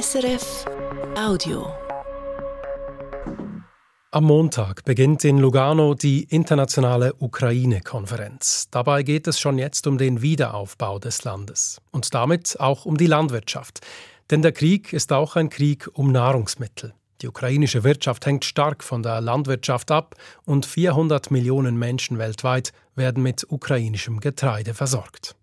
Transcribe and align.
SRF 0.00 0.64
Audio. 1.16 1.72
Am 4.10 4.24
Montag 4.24 4.82
beginnt 4.84 5.24
in 5.24 5.38
Lugano 5.38 5.94
die 5.94 6.24
internationale 6.24 7.14
Ukraine-Konferenz. 7.20 8.66
Dabei 8.72 9.04
geht 9.04 9.28
es 9.28 9.38
schon 9.38 9.56
jetzt 9.56 9.86
um 9.86 9.96
den 9.96 10.20
Wiederaufbau 10.20 10.98
des 10.98 11.22
Landes 11.22 11.80
und 11.92 12.12
damit 12.12 12.58
auch 12.58 12.86
um 12.86 12.96
die 12.96 13.06
Landwirtschaft. 13.06 13.82
Denn 14.30 14.42
der 14.42 14.50
Krieg 14.50 14.92
ist 14.92 15.12
auch 15.12 15.36
ein 15.36 15.48
Krieg 15.48 15.88
um 15.92 16.10
Nahrungsmittel. 16.10 16.92
Die 17.22 17.28
ukrainische 17.28 17.84
Wirtschaft 17.84 18.26
hängt 18.26 18.44
stark 18.44 18.82
von 18.82 19.04
der 19.04 19.20
Landwirtschaft 19.20 19.92
ab 19.92 20.16
und 20.44 20.66
400 20.66 21.30
Millionen 21.30 21.78
Menschen 21.78 22.18
weltweit 22.18 22.72
werden 22.96 23.22
mit 23.22 23.46
ukrainischem 23.48 24.18
Getreide 24.18 24.74
versorgt. 24.74 25.36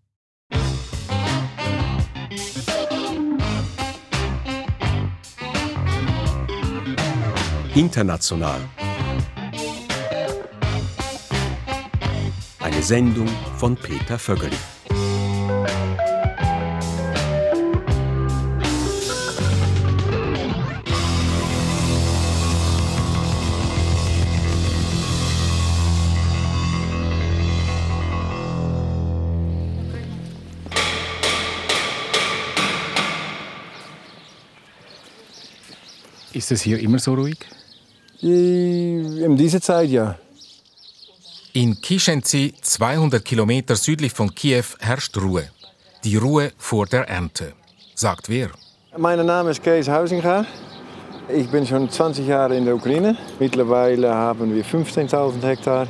International. 7.73 8.59
Eine 12.59 12.83
Sendung 12.83 13.29
von 13.57 13.77
Peter 13.77 14.19
Vögeli. 14.19 14.57
Ist 36.33 36.51
es 36.51 36.61
hier 36.61 36.79
immer 36.79 36.99
so 36.99 37.13
ruhig? 37.13 37.37
In 38.21 39.35
dieser 39.35 39.61
Zeit 39.61 39.89
ja. 39.89 40.15
In 41.53 41.81
Kishenzi, 41.81 42.53
200 42.61 43.25
Kilometer 43.25 43.75
südlich 43.75 44.13
von 44.13 44.33
Kiew, 44.33 44.63
herrscht 44.79 45.17
Ruhe. 45.17 45.49
Die 46.03 46.17
Ruhe 46.17 46.51
vor 46.57 46.85
der 46.85 47.09
Ernte. 47.09 47.53
Sagt 47.95 48.29
wer? 48.29 48.51
Mein 48.97 49.25
Name 49.25 49.51
ist 49.51 49.63
Kees 49.63 49.87
Hausinga. 49.89 50.45
Ich 51.33 51.49
bin 51.49 51.65
schon 51.65 51.89
20 51.89 52.27
Jahre 52.27 52.55
in 52.55 52.65
der 52.65 52.75
Ukraine. 52.75 53.17
Mittlerweile 53.39 54.13
haben 54.13 54.53
wir 54.53 54.63
15.000 54.63 55.41
Hektar, 55.41 55.87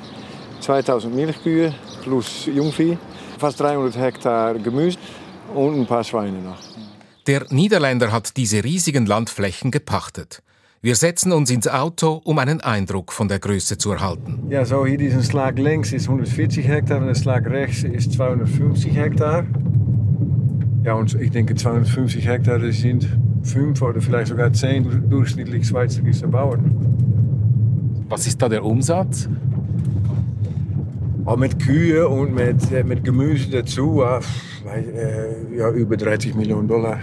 2.000 0.62 1.10
Milchkühe 1.10 1.74
plus 2.02 2.46
Jungvieh, 2.46 2.98
fast 3.40 3.60
300 3.60 3.98
Hektar 3.98 4.56
Gemüse 4.56 4.98
und 5.54 5.82
ein 5.82 5.86
paar 5.86 6.04
Schweine 6.04 6.40
noch. 6.40 6.60
Der 7.28 7.46
Niederländer 7.50 8.12
hat 8.12 8.38
diese 8.38 8.64
riesigen 8.64 9.06
Landflächen 9.06 9.70
gepachtet. 9.70 10.42
Wir 10.84 10.96
setzen 10.96 11.32
uns 11.32 11.52
ins 11.52 11.68
Auto, 11.68 12.22
um 12.24 12.40
einen 12.40 12.60
Eindruck 12.60 13.14
von 13.14 13.28
der 13.28 13.38
Größe 13.38 13.78
zu 13.78 13.92
erhalten. 13.92 14.48
Ja, 14.50 14.66
so 14.66 14.84
hier 14.84 14.98
diesen 14.98 15.22
Schlag 15.22 15.60
links 15.60 15.94
ist 15.94 16.08
140 16.08 16.68
Hektar 16.68 16.98
und 16.98 17.06
der 17.06 17.14
Schlag 17.14 17.48
rechts 17.48 17.84
ist 17.84 18.14
250 18.14 18.96
Hektar. 18.96 19.46
Ja, 20.84 20.96
und 20.96 21.14
ich 21.22 21.30
denke 21.30 21.54
250 21.54 22.28
Hektar, 22.28 22.58
das 22.58 22.78
sind 22.78 23.08
fünf 23.44 23.80
oder 23.84 24.02
vielleicht 24.02 24.30
sogar 24.30 24.52
zehn 24.54 25.08
durchschnittlich 25.08 25.68
schweizerische 25.68 26.28
Bauern. 26.28 26.76
Was 28.10 28.26
ist 28.26 28.42
da 28.42 28.50
der 28.50 28.66
Umsatz? 28.66 29.30
Auch 31.26 31.38
mit 31.38 31.60
Kühe 31.60 32.10
und 32.10 32.34
mit, 32.34 32.72
äh, 32.72 32.84
mit 32.84 33.04
Gemüse 33.04 33.52
dazu, 33.52 34.02
äh, 34.02 35.56
ja, 35.56 35.70
über 35.70 35.96
30 35.96 36.34
Millionen 36.34 36.68
Dollar. 36.68 37.00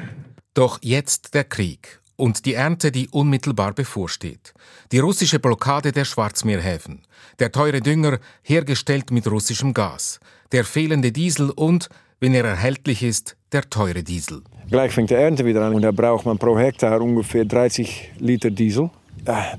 Doch 0.53 0.81
jetzt 0.83 1.35
der 1.35 1.45
Krieg 1.45 2.01
und 2.19 2.45
die 2.47 2.55
Ernte, 2.55 2.91
die 2.91 3.09
unmittelbar 3.09 3.73
bevorsteht. 3.73 4.53
Die 4.93 4.99
russische 4.99 5.39
Blockade 5.39 5.93
der 5.93 6.05
Schwarzmeerhäfen, 6.05 7.07
der 7.39 7.53
teure 7.53 7.81
Dünger, 7.81 8.19
hergestellt 8.43 9.11
mit 9.13 9.31
russischem 9.31 9.73
Gas, 9.73 10.19
der 10.53 10.65
fehlende 10.65 11.13
Diesel 11.13 11.51
und, 11.51 11.89
wenn 12.21 12.35
er 12.35 12.45
erhältlich 12.45 13.03
ist, 13.05 13.37
der 13.53 13.71
teure 13.71 14.03
Diesel. 14.03 14.43
Gleich 14.69 14.93
fängt 14.93 15.11
die 15.11 15.15
Ernte 15.15 15.45
wieder 15.47 15.65
an 15.65 15.75
und 15.75 15.83
da 15.83 15.93
braucht 15.93 16.27
man 16.27 16.37
pro 16.37 16.59
Hektar 16.59 17.01
ungefähr 17.01 17.45
30 17.45 18.13
Liter 18.19 18.51
Diesel. 18.51 18.91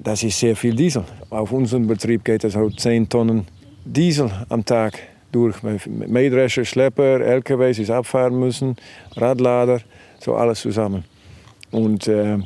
Das 0.03 0.23
ist 0.23 0.37
sehr 0.37 0.55
viel 0.55 0.75
Diesel. 0.75 1.05
Auf 1.29 1.51
unserem 1.51 1.87
Betrieb 1.87 2.25
geht 2.25 2.43
es 2.43 2.55
auch 2.55 2.69
10 2.69 3.07
Tonnen 3.07 3.47
Diesel 3.85 4.29
am 4.49 4.65
Tag 4.65 4.99
durch. 5.31 5.55
Mähdrescher, 5.63 6.65
Schlepper, 6.65 7.21
LKWs, 7.21 7.77
die 7.77 7.91
abfahren 7.91 8.37
müssen, 8.37 8.75
Radlader, 9.15 9.81
so 10.19 10.35
alles 10.35 10.61
zusammen. 10.61 11.05
Und, 11.71 12.07
äh, 12.07 12.37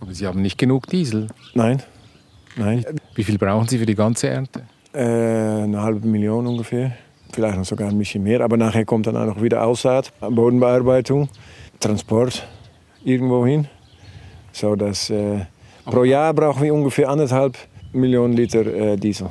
Aber 0.00 0.14
Sie 0.14 0.26
haben 0.26 0.42
nicht 0.42 0.58
genug 0.58 0.86
Diesel? 0.86 1.28
Nein, 1.54 1.82
nein. 2.56 2.84
Wie 3.14 3.24
viel 3.24 3.38
brauchen 3.38 3.68
Sie 3.68 3.78
für 3.78 3.86
die 3.86 3.94
ganze 3.94 4.28
Ernte? 4.28 4.62
Äh, 4.92 5.02
eine 5.02 5.82
halbe 5.82 6.06
Million 6.06 6.46
ungefähr, 6.46 6.92
vielleicht 7.32 7.56
noch 7.56 7.64
sogar 7.64 7.88
ein 7.88 7.98
bisschen 7.98 8.22
mehr. 8.22 8.40
Aber 8.40 8.56
nachher 8.56 8.84
kommt 8.84 9.06
dann 9.06 9.16
auch 9.16 9.26
noch 9.26 9.42
wieder 9.42 9.64
Aussaat, 9.64 10.12
Bodenbearbeitung, 10.20 11.28
Transport 11.80 12.46
irgendwo 13.04 13.46
hin. 13.46 13.68
So 14.52 14.76
dass, 14.76 15.10
äh, 15.10 15.40
pro 15.84 16.04
Jahr 16.04 16.32
brauchen 16.32 16.62
wir 16.62 16.74
ungefähr 16.74 17.08
anderthalb 17.08 17.56
Millionen 17.92 18.34
Liter 18.34 18.66
äh, 18.66 18.96
Diesel. 18.96 19.30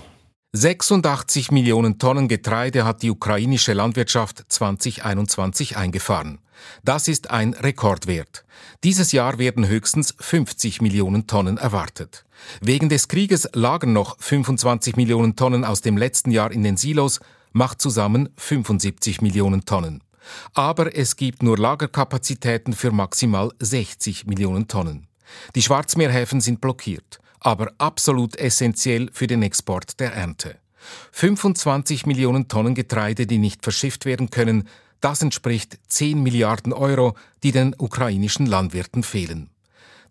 86 0.59 1.51
Millionen 1.51 1.99
Tonnen 1.99 2.27
Getreide 2.27 2.83
hat 2.83 3.03
die 3.03 3.11
ukrainische 3.11 3.73
Landwirtschaft 3.73 4.43
2021 4.49 5.77
eingefahren. 5.77 6.39
Das 6.83 7.07
ist 7.07 7.29
ein 7.29 7.53
Rekordwert. 7.53 8.43
Dieses 8.83 9.11
Jahr 9.11 9.37
werden 9.37 9.67
höchstens 9.67 10.15
50 10.19 10.81
Millionen 10.81 11.27
Tonnen 11.27 11.59
erwartet. 11.59 12.25
Wegen 12.59 12.89
des 12.89 13.07
Krieges 13.07 13.47
lagern 13.53 13.93
noch 13.93 14.17
25 14.19 14.95
Millionen 14.95 15.35
Tonnen 15.35 15.63
aus 15.63 15.81
dem 15.81 15.95
letzten 15.95 16.31
Jahr 16.31 16.51
in 16.51 16.63
den 16.63 16.75
Silos, 16.75 17.19
macht 17.53 17.79
zusammen 17.79 18.29
75 18.37 19.21
Millionen 19.21 19.63
Tonnen. 19.63 20.03
Aber 20.55 20.95
es 20.97 21.17
gibt 21.17 21.43
nur 21.43 21.59
Lagerkapazitäten 21.59 22.73
für 22.73 22.89
maximal 22.89 23.51
60 23.59 24.25
Millionen 24.25 24.67
Tonnen. 24.67 25.05
Die 25.53 25.61
Schwarzmeerhäfen 25.61 26.41
sind 26.41 26.61
blockiert, 26.61 27.19
aber 27.39 27.71
absolut 27.77 28.35
essentiell 28.35 29.09
für 29.11 29.27
den 29.27 29.43
Export 29.43 29.99
der 29.99 30.13
Ernte. 30.13 30.55
25 31.11 32.05
Millionen 32.05 32.47
Tonnen 32.47 32.75
Getreide, 32.75 33.27
die 33.27 33.37
nicht 33.37 33.63
verschifft 33.63 34.05
werden 34.05 34.29
können, 34.29 34.67
das 35.01 35.21
entspricht 35.21 35.77
10 35.87 36.21
Milliarden 36.23 36.73
Euro, 36.73 37.15
die 37.43 37.51
den 37.51 37.75
ukrainischen 37.77 38.45
Landwirten 38.45 39.03
fehlen. 39.03 39.49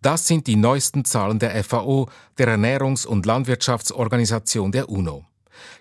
Das 0.02 0.26
sind 0.26 0.46
die 0.46 0.56
neuesten 0.56 1.04
Zahlen 1.04 1.38
der 1.38 1.64
FAO, 1.64 2.08
der 2.38 2.48
Ernährungs- 2.48 3.06
und 3.06 3.26
Landwirtschaftsorganisation 3.26 4.70
der 4.70 4.88
UNO. 4.88 5.24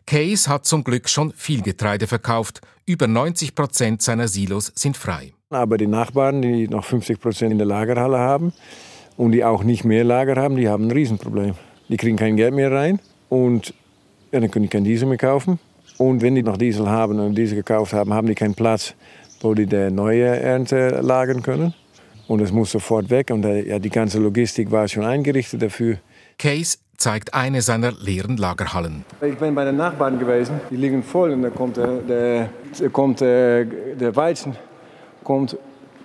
Case 0.07 0.49
hat 0.49 0.65
zum 0.65 0.83
Glück 0.83 1.09
schon 1.09 1.33
viel 1.33 1.61
Getreide 1.61 2.07
verkauft. 2.07 2.61
Über 2.85 3.07
90 3.07 3.55
Prozent 3.55 4.01
seiner 4.01 4.27
Silos 4.27 4.71
sind 4.75 4.97
frei. 4.97 5.33
Aber 5.49 5.77
die 5.77 5.87
Nachbarn, 5.87 6.41
die 6.41 6.67
noch 6.67 6.85
50 6.85 7.19
Prozent 7.19 7.51
in 7.51 7.57
der 7.57 7.67
Lagerhalle 7.67 8.17
haben 8.17 8.53
und 9.17 9.31
die 9.31 9.43
auch 9.43 9.63
nicht 9.63 9.85
mehr 9.85 10.03
Lager 10.03 10.41
haben, 10.41 10.55
die 10.55 10.69
haben 10.69 10.87
ein 10.87 10.91
Riesenproblem. 10.91 11.53
Die 11.89 11.97
kriegen 11.97 12.17
kein 12.17 12.35
Geld 12.35 12.53
mehr 12.53 12.71
rein 12.71 12.99
und 13.29 13.73
ja, 14.31 14.39
dann 14.39 14.51
können 14.51 14.63
die 14.63 14.69
kein 14.69 14.83
Diesel 14.83 15.07
mehr 15.07 15.17
kaufen. 15.17 15.59
Und 15.97 16.21
wenn 16.21 16.35
die 16.35 16.43
noch 16.43 16.57
Diesel 16.57 16.89
haben 16.89 17.19
und 17.19 17.35
Diesel 17.35 17.55
gekauft 17.55 17.93
haben, 17.93 18.13
haben 18.13 18.27
die 18.27 18.35
keinen 18.35 18.55
Platz, 18.55 18.93
wo 19.41 19.53
die 19.53 19.65
die 19.65 19.91
neue 19.91 20.25
Ernte 20.25 20.99
lagern 21.01 21.41
können. 21.41 21.73
Und 22.27 22.41
es 22.41 22.51
muss 22.51 22.71
sofort 22.71 23.09
weg. 23.09 23.29
Und 23.31 23.45
äh, 23.45 23.67
ja, 23.67 23.79
die 23.79 23.89
ganze 23.89 24.19
Logistik 24.19 24.71
war 24.71 24.87
schon 24.87 25.05
eingerichtet 25.05 25.61
dafür. 25.61 25.97
Case 26.37 26.77
zeigt 26.97 27.33
eine 27.33 27.61
seiner 27.61 27.91
leeren 27.91 28.37
Lagerhallen. 28.37 29.05
Ich 29.21 29.37
bin 29.37 29.53
bei 29.53 29.65
den 29.65 29.77
Nachbarn 29.77 30.17
gewesen. 30.17 30.59
Die 30.69 30.75
liegen 30.75 31.03
voll 31.03 31.31
und 31.31 31.43
da 31.43 31.49
kommt, 31.49 31.77
der, 31.77 31.99
der, 32.79 32.89
kommt 32.91 33.21
der, 33.21 33.65
der 33.65 34.15
Weizen 34.15 34.55
kommt 35.23 35.57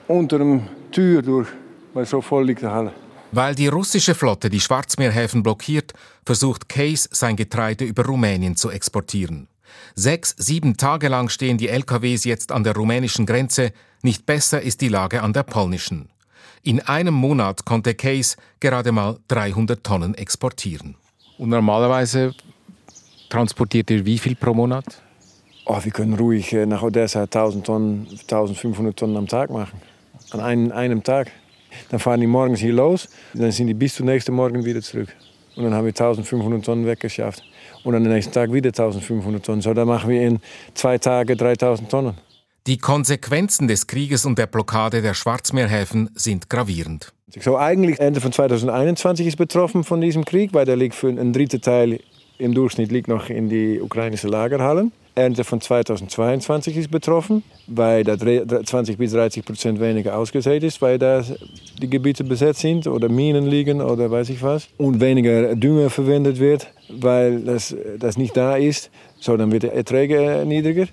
unter 0.08 0.38
der 0.38 0.60
Tür 0.90 1.22
durch, 1.22 1.48
weil 1.94 2.06
so 2.06 2.20
voll 2.20 2.46
liegt 2.46 2.62
die 2.62 2.66
Halle. 2.66 2.92
Weil 3.32 3.54
die 3.54 3.68
russische 3.68 4.14
Flotte 4.14 4.50
die 4.50 4.60
Schwarzmeerhäfen 4.60 5.42
blockiert, 5.42 5.92
versucht 6.24 6.68
Case 6.68 7.08
sein 7.12 7.36
Getreide 7.36 7.84
über 7.84 8.04
Rumänien 8.04 8.56
zu 8.56 8.70
exportieren. 8.70 9.48
Sechs, 9.94 10.34
sieben 10.36 10.76
Tage 10.76 11.08
lang 11.08 11.28
stehen 11.28 11.58
die 11.58 11.68
LKWs 11.68 12.24
jetzt 12.24 12.50
an 12.52 12.64
der 12.64 12.74
rumänischen 12.74 13.26
Grenze, 13.26 13.72
nicht 14.02 14.26
besser 14.26 14.60
ist 14.60 14.80
die 14.80 14.88
Lage 14.88 15.22
an 15.22 15.32
der 15.32 15.44
polnischen. 15.44 16.08
In 16.62 16.80
einem 16.80 17.14
Monat 17.14 17.64
konnte 17.64 17.94
Case 17.94 18.36
gerade 18.58 18.92
mal 18.92 19.18
300 19.28 19.82
Tonnen 19.82 20.14
exportieren. 20.14 20.96
Und 21.38 21.48
normalerweise 21.48 22.34
transportiert 23.30 23.90
ihr 23.90 24.04
wie 24.04 24.18
viel 24.18 24.34
pro 24.34 24.52
Monat? 24.52 24.84
Oh, 25.64 25.78
wir 25.82 25.92
können 25.92 26.14
ruhig 26.14 26.52
äh, 26.52 26.66
nach 26.66 26.82
Odessa 26.82 27.22
1000 27.22 27.64
Tonnen, 27.64 28.06
1500 28.10 28.98
Tonnen 28.98 29.16
am 29.16 29.26
Tag 29.26 29.50
machen. 29.50 29.80
An 30.32 30.40
einem, 30.40 30.72
einem 30.72 31.02
Tag. 31.02 31.30
Dann 31.90 32.00
fahren 32.00 32.20
die 32.20 32.26
morgens 32.26 32.60
hier 32.60 32.72
los, 32.72 33.08
dann 33.34 33.50
sind 33.50 33.66
die 33.66 33.74
bis 33.74 33.94
zum 33.94 34.06
nächsten 34.06 34.32
Morgen 34.32 34.64
wieder 34.64 34.80
zurück. 34.82 35.08
Und 35.56 35.64
dann 35.64 35.74
haben 35.74 35.84
wir 35.84 35.90
1500 35.90 36.64
Tonnen 36.64 36.86
weggeschafft. 36.86 37.42
Und 37.84 37.94
am 37.94 38.02
nächsten 38.02 38.32
Tag 38.32 38.52
wieder 38.52 38.68
1500 38.68 39.44
Tonnen. 39.44 39.60
So, 39.60 39.74
dann 39.74 39.88
machen 39.88 40.10
wir 40.10 40.22
in 40.22 40.38
zwei 40.74 40.98
Tagen 40.98 41.36
3000 41.36 41.90
Tonnen. 41.90 42.14
Die 42.66 42.78
Konsequenzen 42.78 43.68
des 43.68 43.86
Krieges 43.86 44.24
und 44.24 44.38
der 44.38 44.46
Blockade 44.46 45.02
der 45.02 45.14
Schwarzmeerhäfen 45.14 46.10
sind 46.14 46.50
gravierend. 46.50 47.12
So 47.40 47.56
eigentlich 47.56 48.00
Ende 48.00 48.20
von 48.20 48.32
2021 48.32 49.26
ist 49.26 49.36
betroffen 49.36 49.84
von 49.84 50.00
diesem 50.00 50.24
Krieg, 50.24 50.52
weil 50.52 50.66
der 50.66 50.76
liegt 50.76 50.94
für 50.94 51.08
ein 51.08 51.32
dritter 51.32 51.60
Teil 51.60 52.00
im 52.40 52.54
Durchschnitt 52.54 52.90
liegt 52.90 53.08
noch 53.08 53.28
in 53.28 53.48
die 53.48 53.80
ukrainischen 53.80 54.30
Lagerhallen. 54.30 54.92
Ernte 55.14 55.44
von 55.44 55.60
2022 55.60 56.76
ist 56.76 56.90
betroffen, 56.90 57.42
weil 57.66 58.04
da 58.04 58.16
20 58.16 58.96
bis 58.96 59.12
30 59.12 59.44
Prozent 59.44 59.80
weniger 59.80 60.16
ausgesät 60.16 60.62
ist, 60.62 60.80
weil 60.80 60.98
da 60.98 61.22
die 61.80 61.90
Gebiete 61.90 62.24
besetzt 62.24 62.60
sind 62.60 62.86
oder 62.86 63.08
Minen 63.08 63.46
liegen 63.46 63.82
oder 63.82 64.10
weiß 64.10 64.30
ich 64.30 64.42
was. 64.42 64.68
Und 64.78 65.00
weniger 65.00 65.54
Dünger 65.56 65.90
verwendet 65.90 66.38
wird, 66.38 66.68
weil 66.88 67.40
das, 67.40 67.74
das 67.98 68.16
nicht 68.16 68.36
da 68.36 68.56
ist. 68.56 68.90
So, 69.18 69.36
dann 69.36 69.52
wird 69.52 69.64
der 69.64 69.74
Erträge 69.74 70.44
niedriger. 70.46 70.86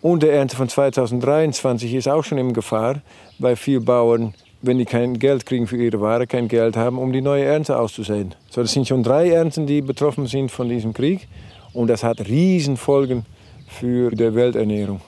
Und 0.00 0.22
die 0.22 0.28
Ernte 0.28 0.56
von 0.56 0.68
2023 0.68 1.94
ist 1.94 2.08
auch 2.08 2.24
schon 2.24 2.38
in 2.38 2.52
Gefahr, 2.52 3.00
weil 3.38 3.56
viele 3.56 3.80
Bauern, 3.80 4.34
wenn 4.66 4.78
die 4.78 4.84
kein 4.84 5.18
Geld 5.18 5.46
kriegen 5.46 5.66
für 5.66 5.76
ihre 5.76 6.00
Ware, 6.00 6.26
kein 6.26 6.48
Geld 6.48 6.76
haben, 6.76 6.98
um 6.98 7.12
die 7.12 7.20
neue 7.20 7.44
Ernte 7.44 7.78
auszusehen. 7.78 8.34
So, 8.50 8.62
das 8.62 8.72
sind 8.72 8.88
schon 8.88 9.02
drei 9.02 9.30
Ernten, 9.30 9.66
die 9.66 9.82
betroffen 9.82 10.26
sind 10.26 10.50
von 10.50 10.68
diesem 10.68 10.92
Krieg. 10.92 11.28
Und 11.72 11.88
das 11.88 12.02
hat 12.02 12.20
Riesenfolgen 12.20 13.26
für 13.68 14.10
die 14.10 14.34
Welternährung. 14.34 15.00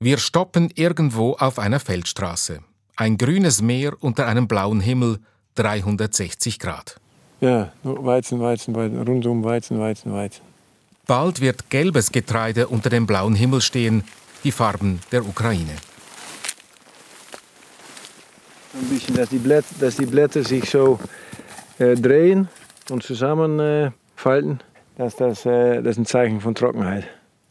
Wir 0.00 0.18
stoppen 0.18 0.70
irgendwo 0.74 1.32
auf 1.32 1.58
einer 1.58 1.80
Feldstraße. 1.80 2.60
Ein 2.96 3.16
grünes 3.18 3.62
Meer 3.62 3.94
unter 4.00 4.26
einem 4.26 4.48
blauen 4.48 4.80
Himmel, 4.80 5.18
360 5.54 6.58
Grad. 6.58 7.00
Ja, 7.40 7.72
Weizen, 7.82 8.40
Weizen, 8.40 8.74
Weizen, 8.74 9.02
rundum 9.02 9.44
Weizen, 9.44 9.78
Weizen, 9.78 10.12
Weizen. 10.12 10.42
Bald 11.06 11.40
wird 11.40 11.70
gelbes 11.70 12.10
Getreide 12.10 12.68
unter 12.68 12.90
dem 12.90 13.06
blauen 13.06 13.34
Himmel 13.34 13.60
stehen, 13.60 14.04
die 14.44 14.52
Farben 14.52 15.00
der 15.12 15.24
Ukraine. 15.24 15.76
Ein 18.78 18.88
bisschen, 18.88 19.16
dass 19.16 19.28
die 19.30 19.38
Blätter, 19.38 19.74
dass 19.80 19.96
die 19.96 20.06
Blätter 20.06 20.42
sich 20.42 20.68
so 20.68 20.98
äh, 21.78 21.94
drehen 21.94 22.48
und 22.90 23.02
zusammenfalten, 23.02 24.60
äh, 24.60 24.98
dass 24.98 25.16
das, 25.16 25.46
äh, 25.46 25.82
das 25.82 25.92
ist 25.92 25.98
ein 25.98 26.06
Zeichen 26.06 26.40
von 26.40 26.54
Trockenheit. 26.54 27.04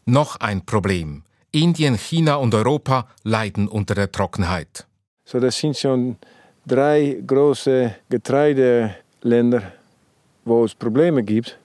Noch 0.04 0.36
ein 0.36 0.64
Problem. 0.64 1.22
Indien, 1.50 1.96
China 1.96 2.36
und 2.36 2.54
Europa 2.54 3.08
leiden 3.24 3.68
unter 3.68 3.94
der 3.94 4.10
Trockenheit. 4.10 4.86
So, 5.24 5.40
das 5.40 5.58
sind 5.58 5.76
schon 5.76 6.16
drei 6.64 7.20
große 7.26 7.94
Getreideländer, 8.08 9.62
wo 10.44 10.64
es 10.64 10.74
Probleme 10.74 11.22
gibt. 11.22 11.58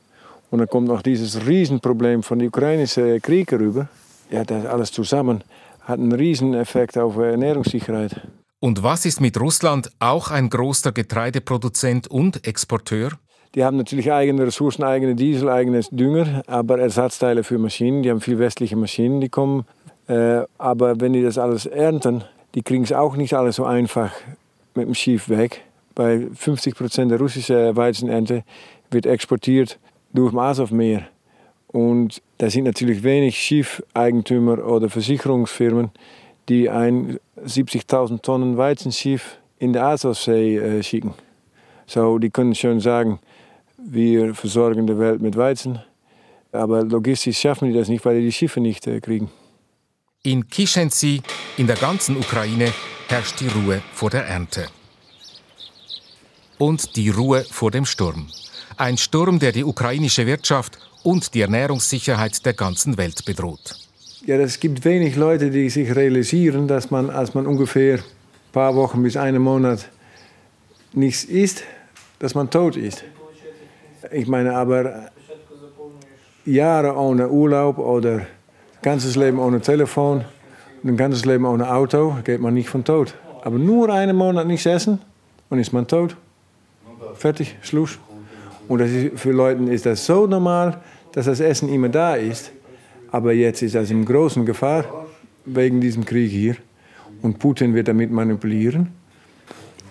Und 0.50 0.60
dann 0.60 0.68
kommt 0.68 0.88
noch 0.88 1.02
dieses 1.02 1.46
Riesenproblem 1.46 2.24
von 2.24 2.40
dem 2.40 2.48
ukrainischen 2.48 3.22
Krieg 3.22 3.54
rüber 3.54 3.88
ja, 4.32 4.44
das 4.44 4.66
alles 4.66 4.92
zusammen 4.92 5.44
hat 5.82 6.00
einen 6.00 6.12
riesen 6.12 6.54
Effekt 6.54 6.98
auf 6.98 7.18
Ernährungssicherheit. 7.18 8.22
Und 8.64 8.84
was 8.84 9.06
ist 9.06 9.20
mit 9.20 9.42
Russland 9.42 9.90
auch 9.98 10.30
ein 10.30 10.48
großer 10.48 10.92
Getreideproduzent 10.92 12.08
und 12.08 12.46
Exporteur? 12.46 13.10
Die 13.56 13.64
haben 13.64 13.76
natürlich 13.76 14.12
eigene 14.12 14.46
Ressourcen, 14.46 14.84
eigene 14.84 15.16
Diesel, 15.16 15.50
eigenes 15.50 15.90
Dünger, 15.90 16.44
aber 16.46 16.78
Ersatzteile 16.78 17.44
für 17.44 17.58
Maschinen. 17.58 18.04
Die 18.04 18.12
haben 18.12 18.22
viel 18.22 18.38
westliche 18.38 18.76
Maschinen, 18.76 19.20
die 19.20 19.30
kommen. 19.30 19.66
Äh, 20.08 20.44
aber 20.60 21.02
wenn 21.02 21.14
die 21.14 21.24
das 21.24 21.40
alles 21.40 21.66
ernten, 21.66 22.24
die 22.54 22.62
kriegen 22.62 22.84
es 22.84 22.94
auch 22.94 23.16
nicht 23.16 23.34
alles 23.34 23.56
so 23.56 23.66
einfach 23.66 24.12
mit 24.76 24.86
dem 24.86 24.94
Schiff 24.94 25.28
weg. 25.28 25.62
Weil 25.96 26.30
50 26.36 26.76
Prozent 26.76 27.10
der 27.10 27.18
russischen 27.18 27.76
Weizenernte 27.76 28.44
wird 28.92 29.08
exportiert 29.08 29.80
durch 30.14 30.34
dem 30.34 30.40
Asowmeer. 30.40 31.08
Und 31.66 32.22
da 32.38 32.48
sind 32.52 32.66
natürlich 32.66 33.02
wenig 33.02 33.40
Schiffeigentümer 33.40 34.64
oder 34.64 34.88
Versicherungsfirmen, 34.88 35.90
die 36.50 36.70
ein 36.70 37.20
70.000 37.46 38.22
Tonnen 38.22 38.58
Weizenschiff 38.58 39.38
in 39.60 39.74
der 39.74 39.86
Azovsee 39.86 40.58
äh, 40.58 40.84
schicken. 40.84 41.14
So, 41.86 42.18
die 42.20 42.30
können 42.30 42.56
schon 42.56 42.80
sagen, 42.80 43.20
wir 43.78 44.34
versorgen 44.36 44.88
die 44.88 44.98
Welt 44.98 45.22
mit 45.22 45.36
Weizen, 45.36 45.80
aber 46.52 46.84
logistisch 46.84 47.40
schaffen 47.40 47.70
die 47.70 47.78
das 47.78 47.90
nicht, 47.90 48.04
weil 48.06 48.20
die 48.20 48.26
die 48.26 48.32
Schiffe 48.32 48.60
nicht 48.60 48.88
äh, 48.88 49.00
kriegen. 49.00 49.30
In 50.24 50.48
Kishensi, 50.48 51.22
in 51.58 51.68
der 51.68 51.78
ganzen 51.78 52.16
Ukraine, 52.18 52.72
herrscht 53.08 53.40
die 53.40 53.48
Ruhe 53.48 53.82
vor 53.94 54.10
der 54.10 54.26
Ernte. 54.26 54.68
Und 56.58 56.96
die 56.96 57.10
Ruhe 57.10 57.44
vor 57.44 57.72
dem 57.72 57.86
Sturm. 57.86 58.28
Ein 58.78 58.98
Sturm, 58.98 59.40
der 59.40 59.52
die 59.52 59.64
ukrainische 59.64 60.26
Wirtschaft 60.26 60.78
und 61.04 61.34
die 61.34 61.42
Ernährungssicherheit 61.42 62.46
der 62.46 62.54
ganzen 62.54 62.98
Welt 62.98 63.26
bedroht. 63.26 63.91
Ja, 64.24 64.36
es 64.36 64.60
gibt 64.60 64.86
wenig 64.86 65.16
Leute, 65.16 65.50
die 65.50 65.68
sich 65.72 65.96
realisieren, 65.96 66.68
dass 66.68 66.92
man, 66.92 67.10
als 67.10 67.34
man 67.34 67.48
ungefähr 67.48 67.96
ein 67.96 68.04
paar 68.52 68.76
Wochen 68.76 69.02
bis 69.02 69.18
einen 69.18 69.42
Monat 69.42 69.90
nichts 70.94 71.24
isst, 71.24 71.64
dass 72.20 72.36
man 72.36 72.52
tot 72.52 72.78
ist. 72.78 73.04
Ich 74.12 74.28
meine, 74.28 74.56
aber 74.56 75.10
Jahre 76.46 76.96
ohne 76.96 77.30
Urlaub 77.30 77.80
oder 77.80 78.12
ein 78.18 78.28
ganzes 78.84 79.16
Leben 79.16 79.40
ohne 79.40 79.60
Telefon 79.60 80.24
und 80.84 80.90
ein 80.90 80.98
ganzes 80.98 81.26
Leben 81.26 81.46
ohne 81.46 81.74
Auto 81.74 82.18
geht 82.24 82.42
man 82.42 82.54
nicht 82.54 82.70
von 82.70 82.84
tot. 82.84 83.16
Aber 83.44 83.58
nur 83.58 83.90
einen 83.90 84.16
Monat 84.16 84.46
nichts 84.46 84.68
essen 84.68 85.02
und 85.50 85.58
ist 85.58 85.74
man 85.74 85.88
tot. 85.88 86.16
Fertig, 87.16 87.58
Schluss. 87.64 87.98
Und 88.68 88.82
ist, 88.82 89.20
für 89.20 89.32
Leute 89.32 89.64
ist 89.64 89.88
das 89.88 90.06
so 90.06 90.28
normal, 90.28 90.80
dass 91.12 91.26
das 91.26 91.40
Essen 91.40 91.70
immer 91.70 91.90
da 91.90 92.14
ist. 92.14 92.52
Aber 93.12 93.34
jetzt 93.34 93.62
ist 93.62 93.76
das 93.76 93.92
in 93.92 94.06
großen 94.06 94.46
Gefahr 94.46 95.08
wegen 95.46 95.82
diesem 95.82 96.06
Krieg 96.06 96.32
hier. 96.32 96.56
Und 97.22 97.40
Putin 97.40 97.76
wird 97.76 97.88
damit 97.88 98.12
manipulieren. 98.12 98.94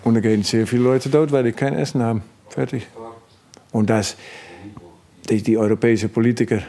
Und 0.03 0.15
da 0.15 0.19
gehen 0.19 0.43
sehr 0.43 0.65
viele 0.65 0.83
Leute 0.83 1.09
tot, 1.09 1.31
weil 1.31 1.43
die 1.43 1.51
kein 1.51 1.73
Essen 1.73 2.01
haben. 2.01 2.23
Fertig. 2.49 2.87
Und 3.71 3.89
das, 3.89 4.17
die, 5.29 5.41
die 5.41 5.57
europäischen 5.57 6.09
Politiker, 6.09 6.61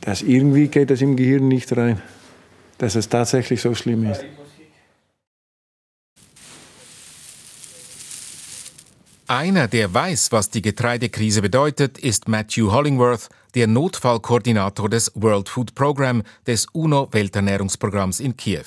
das 0.00 0.22
irgendwie 0.22 0.68
geht 0.68 0.90
das 0.90 1.00
im 1.02 1.16
Gehirn 1.16 1.48
nicht 1.48 1.76
rein, 1.76 2.00
dass 2.78 2.94
es 2.94 3.08
tatsächlich 3.08 3.60
so 3.60 3.74
schlimm 3.74 4.10
ist. 4.10 4.24
Einer, 9.26 9.68
der 9.68 9.92
weiß, 9.92 10.32
was 10.32 10.50
die 10.50 10.60
Getreidekrise 10.60 11.40
bedeutet, 11.40 11.98
ist 11.98 12.28
Matthew 12.28 12.72
Hollingworth, 12.72 13.30
der 13.54 13.66
Notfallkoordinator 13.66 14.88
des 14.88 15.12
World 15.14 15.48
Food 15.48 15.74
Program 15.74 16.22
des 16.46 16.66
UNO-Welternährungsprogramms 16.72 18.20
in 18.20 18.36
Kiew. 18.36 18.64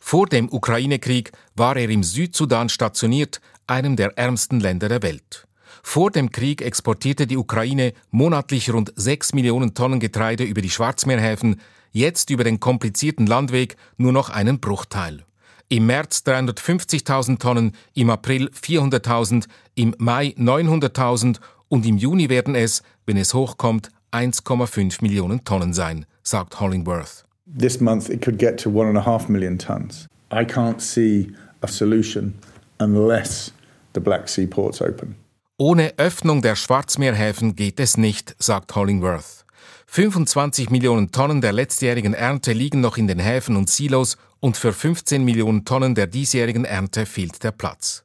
Vor 0.00 0.26
dem 0.26 0.52
Ukraine-Krieg 0.52 1.32
war 1.54 1.76
er 1.76 1.88
im 1.88 2.02
Südsudan 2.02 2.68
stationiert, 2.68 3.40
einem 3.66 3.96
der 3.96 4.16
ärmsten 4.16 4.60
Länder 4.60 4.88
der 4.88 5.02
Welt. 5.02 5.46
Vor 5.82 6.10
dem 6.10 6.30
Krieg 6.30 6.62
exportierte 6.62 7.26
die 7.26 7.36
Ukraine 7.36 7.92
monatlich 8.10 8.70
rund 8.72 8.92
6 8.96 9.34
Millionen 9.34 9.74
Tonnen 9.74 10.00
Getreide 10.00 10.44
über 10.44 10.60
die 10.60 10.70
Schwarzmeerhäfen, 10.70 11.60
jetzt 11.92 12.30
über 12.30 12.44
den 12.44 12.60
komplizierten 12.60 13.26
Landweg 13.26 13.76
nur 13.96 14.12
noch 14.12 14.30
einen 14.30 14.60
Bruchteil 14.60 15.24
im 15.68 15.86
März 15.86 16.22
350.000 16.26 17.38
Tonnen, 17.38 17.72
im 17.94 18.10
April 18.10 18.50
400.000, 18.50 19.46
im 19.74 19.94
Mai 19.98 20.34
900.000 20.38 21.38
und 21.68 21.84
im 21.86 21.98
Juni 21.98 22.28
werden 22.28 22.54
es, 22.54 22.82
wenn 23.06 23.16
es 23.16 23.34
hochkommt, 23.34 23.90
1,5 24.12 25.02
Millionen 25.02 25.44
Tonnen 25.44 25.72
sein, 25.72 26.06
sagt 26.22 26.60
Hollingworth. 26.60 27.24
This 27.58 27.80
month 27.80 28.10
it 28.10 28.22
could 28.22 28.38
get 28.38 28.60
to 28.62 28.70
one 28.70 28.88
and 28.88 28.98
a 28.98 29.04
half 29.04 29.28
million 29.28 29.58
tons. 29.58 30.06
I 30.30 30.44
can't 30.44 30.80
see 30.80 31.32
a 31.62 31.68
solution 31.68 32.34
unless 32.78 33.52
the 33.94 34.00
Black 34.00 34.28
Sea 34.28 34.46
ports 34.46 34.80
open. 34.82 35.16
Ohne 35.56 35.94
Öffnung 35.96 36.40
der 36.40 36.54
Schwarzmeerhäfen 36.54 37.56
geht 37.56 37.80
es 37.80 37.96
nicht, 37.96 38.36
sagt 38.38 38.76
Hollingworth. 38.76 39.44
25 39.86 40.70
Millionen 40.70 41.10
Tonnen 41.10 41.40
der 41.40 41.52
letztjährigen 41.52 42.14
Ernte 42.14 42.52
liegen 42.52 42.80
noch 42.80 42.98
in 42.98 43.08
den 43.08 43.18
Häfen 43.18 43.56
und 43.56 43.70
Silos 43.70 44.18
und 44.38 44.56
für 44.56 44.72
15 44.72 45.24
Millionen 45.24 45.64
Tonnen 45.64 45.94
der 45.94 46.06
diesjährigen 46.06 46.64
Ernte 46.64 47.06
fehlt 47.06 47.42
der 47.42 47.52
Platz. 47.52 48.04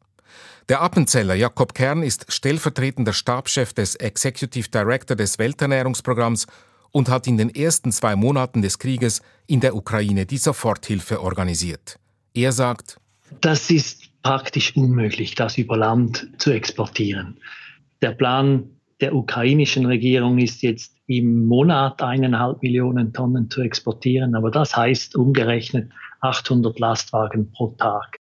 Der 0.69 0.81
Appenzeller 0.81 1.35
Jakob 1.35 1.73
Kern 1.73 2.03
ist 2.03 2.31
stellvertretender 2.31 3.11
Stabschef 3.11 3.73
des 3.73 3.95
Executive 3.95 4.69
Director 4.69 5.17
des 5.17 5.37
Welternährungsprogramms 5.37 6.47
und 6.91 7.09
hat 7.09 7.27
in 7.27 7.37
den 7.37 7.53
ersten 7.53 7.91
zwei 7.91 8.15
Monaten 8.15 8.61
des 8.61 8.79
Krieges 8.79 9.21
in 9.45 9.59
der 9.59 9.75
Ukraine 9.75 10.25
die 10.25 10.37
Soforthilfe 10.37 11.21
organisiert. 11.21 11.99
Er 12.33 12.53
sagt, 12.53 12.97
das 13.41 13.69
ist 13.69 14.03
praktisch 14.21 14.77
unmöglich, 14.77 15.35
das 15.35 15.57
über 15.57 15.75
Land 15.75 16.29
zu 16.37 16.51
exportieren. 16.51 17.37
Der 18.01 18.11
Plan 18.11 18.69
der 19.01 19.13
ukrainischen 19.13 19.85
Regierung 19.85 20.37
ist 20.37 20.61
jetzt 20.61 20.95
im 21.07 21.45
Monat 21.45 22.01
eineinhalb 22.01 22.63
Millionen 22.63 23.11
Tonnen 23.11 23.49
zu 23.49 23.61
exportieren, 23.61 24.33
aber 24.33 24.49
das 24.49 24.77
heißt 24.77 25.17
umgerechnet 25.17 25.91
800 26.21 26.79
Lastwagen 26.79 27.51
pro 27.51 27.67
Tag. 27.71 28.22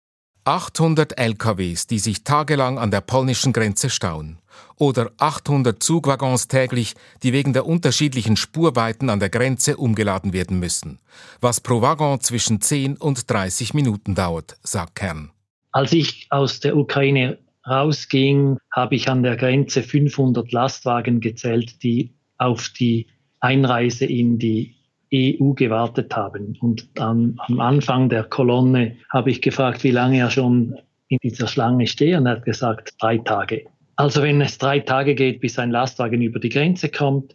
800 0.50 1.16
LKWs, 1.16 1.87
die 1.87 2.00
sich 2.00 2.25
tagelang 2.25 2.80
an 2.80 2.90
der 2.90 3.02
polnischen 3.02 3.52
Grenze 3.52 3.88
stauen. 3.88 4.38
Oder 4.75 5.12
800 5.19 5.80
Zugwaggons 5.80 6.49
täglich, 6.49 6.97
die 7.23 7.33
wegen 7.33 7.52
der 7.52 7.66
unterschiedlichen 7.66 8.37
Spurweiten 8.37 9.11
an 9.11 9.21
der 9.21 9.28
Grenze 9.28 9.76
umgeladen 9.76 10.33
werden 10.33 10.59
müssen. 10.59 10.99
Was 11.40 11.61
pro 11.61 11.83
Waggon 11.83 12.21
zwischen 12.21 12.61
10 12.61 12.97
und 12.97 13.30
30 13.30 13.75
Minuten 13.75 14.16
dauert, 14.16 14.59
sagt 14.64 14.97
Kern. 14.97 15.30
Als 15.71 15.92
ich 15.92 16.26
aus 16.30 16.59
der 16.59 16.76
Ukraine 16.76 17.38
rausging, 17.64 18.59
habe 18.75 18.97
ich 18.97 19.09
an 19.09 19.23
der 19.23 19.37
Grenze 19.37 19.85
500 19.85 20.50
Lastwagen 20.50 21.21
gezählt, 21.21 21.80
die 21.85 22.11
auf 22.38 22.71
die 22.71 23.07
Einreise 23.38 24.04
in 24.04 24.40
die 24.40 24.75
EU 25.12 25.52
gewartet 25.55 26.14
haben. 26.14 26.57
Und 26.61 26.88
dann 26.99 27.37
am 27.49 27.61
Anfang 27.61 28.09
der 28.09 28.25
Kolonne 28.25 28.97
habe 29.11 29.31
ich 29.31 29.43
gefragt, 29.43 29.83
wie 29.85 29.90
lange 29.90 30.19
er 30.19 30.31
schon 30.31 30.79
in 31.09 31.19
dieser 31.23 31.49
Schlange 31.49 31.87
stehe 31.87 32.17
und 32.17 32.26
er 32.26 32.37
hat 32.37 32.45
gesagt, 32.45 32.95
drei 33.00 33.19
Tage. 33.19 33.64
Also 33.97 34.23
wenn 34.23 34.40
es 34.40 34.59
drei 34.59 34.81
Tage 34.81 35.14
geht, 35.14 35.40
bis 35.40 35.59
ein 35.59 35.71
Lastwagen 35.71 36.23
über 36.23 36.38
die 36.38 36.49
Grenze 36.49 36.88
kommt, 36.88 37.35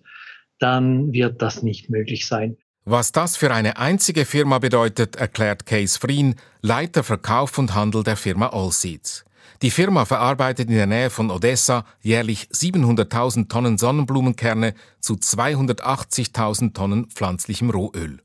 dann 0.60 1.12
wird 1.12 1.42
das 1.42 1.62
nicht 1.62 1.90
möglich 1.90 2.26
sein. 2.26 2.58
Was 2.86 3.12
das 3.12 3.36
für 3.36 3.54
eine 3.54 3.78
einzige 3.78 4.26
Firma 4.26 4.60
bedeutet, 4.60 5.16
erklärt 5.16 5.66
Case 5.66 6.00
Freen, 6.00 6.36
Leiter 6.62 7.04
Verkauf 7.04 7.58
und 7.58 7.76
Handel 7.76 8.04
der 8.04 8.16
Firma 8.16 8.48
Allseeds. 8.48 9.26
Die 9.62 9.72
Firma 9.72 10.06
verarbeitet 10.06 10.70
in 10.70 10.76
der 10.76 10.86
Nähe 10.86 11.10
von 11.10 11.32
Odessa 11.32 11.86
jährlich 12.02 12.50
700.000 12.52 13.48
Tonnen 13.48 13.78
Sonnenblumenkerne 13.78 14.74
zu 15.00 15.14
280.000 15.14 16.74
Tonnen 16.74 17.10
pflanzlichem 17.10 17.70
Rohöl. 17.70 18.20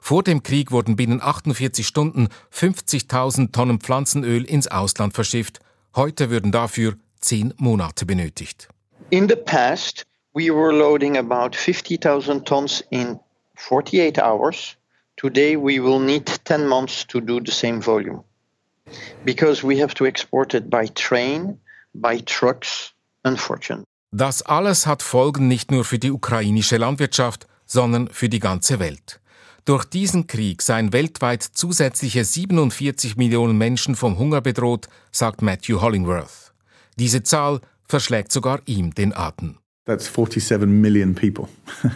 Vor 0.00 0.22
dem 0.22 0.42
Krieg 0.42 0.70
wurden 0.70 0.96
binnen 0.96 1.22
48 1.22 1.86
Stunden 1.86 2.28
50.000 2.52 3.52
Tonnen 3.52 3.80
Pflanzenöl 3.80 4.44
ins 4.44 4.68
Ausland 4.68 5.14
verschifft. 5.14 5.60
Heute 5.96 6.30
würden 6.30 6.52
dafür 6.52 6.96
zehn 7.20 7.54
Monate 7.56 8.04
benötigt. 8.04 8.68
In 9.10 9.28
the 9.28 9.36
past, 9.36 10.04
we 10.34 10.50
were 10.50 10.72
loading 10.72 11.16
about 11.16 11.56
50,000 11.56 12.44
tons 12.44 12.84
in 12.90 13.18
48 13.54 14.18
hours. 14.18 14.76
Today, 15.16 15.56
we 15.56 15.82
will 15.82 16.00
need 16.00 16.26
10 16.44 16.66
months 16.66 17.06
to 17.06 17.20
do 17.20 17.40
the 17.44 17.52
same 17.52 17.80
volume 17.80 18.24
because 19.24 19.66
we 19.66 19.80
have 19.80 19.94
to 19.94 20.04
export 20.04 20.54
it 20.54 20.70
by 20.70 20.88
train, 20.94 21.58
by 21.94 22.20
trucks, 22.20 22.92
unfortunately. 23.24 23.84
Das 24.12 24.42
alles 24.42 24.86
hat 24.86 25.02
Folgen 25.02 25.48
nicht 25.48 25.72
nur 25.72 25.84
für 25.84 25.98
die 25.98 26.12
ukrainische 26.12 26.76
Landwirtschaft, 26.76 27.48
sondern 27.66 28.08
für 28.08 28.28
die 28.28 28.38
ganze 28.38 28.78
Welt. 28.78 29.20
Durch 29.64 29.84
diesen 29.84 30.26
Krieg 30.26 30.62
seien 30.62 30.92
weltweit 30.92 31.42
zusätzliche 31.42 32.24
47 32.24 33.16
Millionen 33.16 33.56
Menschen 33.56 33.96
vom 33.96 34.18
Hunger 34.18 34.40
bedroht, 34.40 34.88
sagt 35.10 35.42
Matthew 35.42 35.80
Hollingworth. 35.80 36.52
Diese 36.98 37.22
Zahl 37.22 37.60
verschlägt 37.88 38.30
sogar 38.30 38.60
ihm 38.66 38.94
den 38.94 39.12
Atem. 39.14 39.58
That's 39.86 40.06
47 40.06 40.66
million 40.66 41.14
people. 41.14 41.48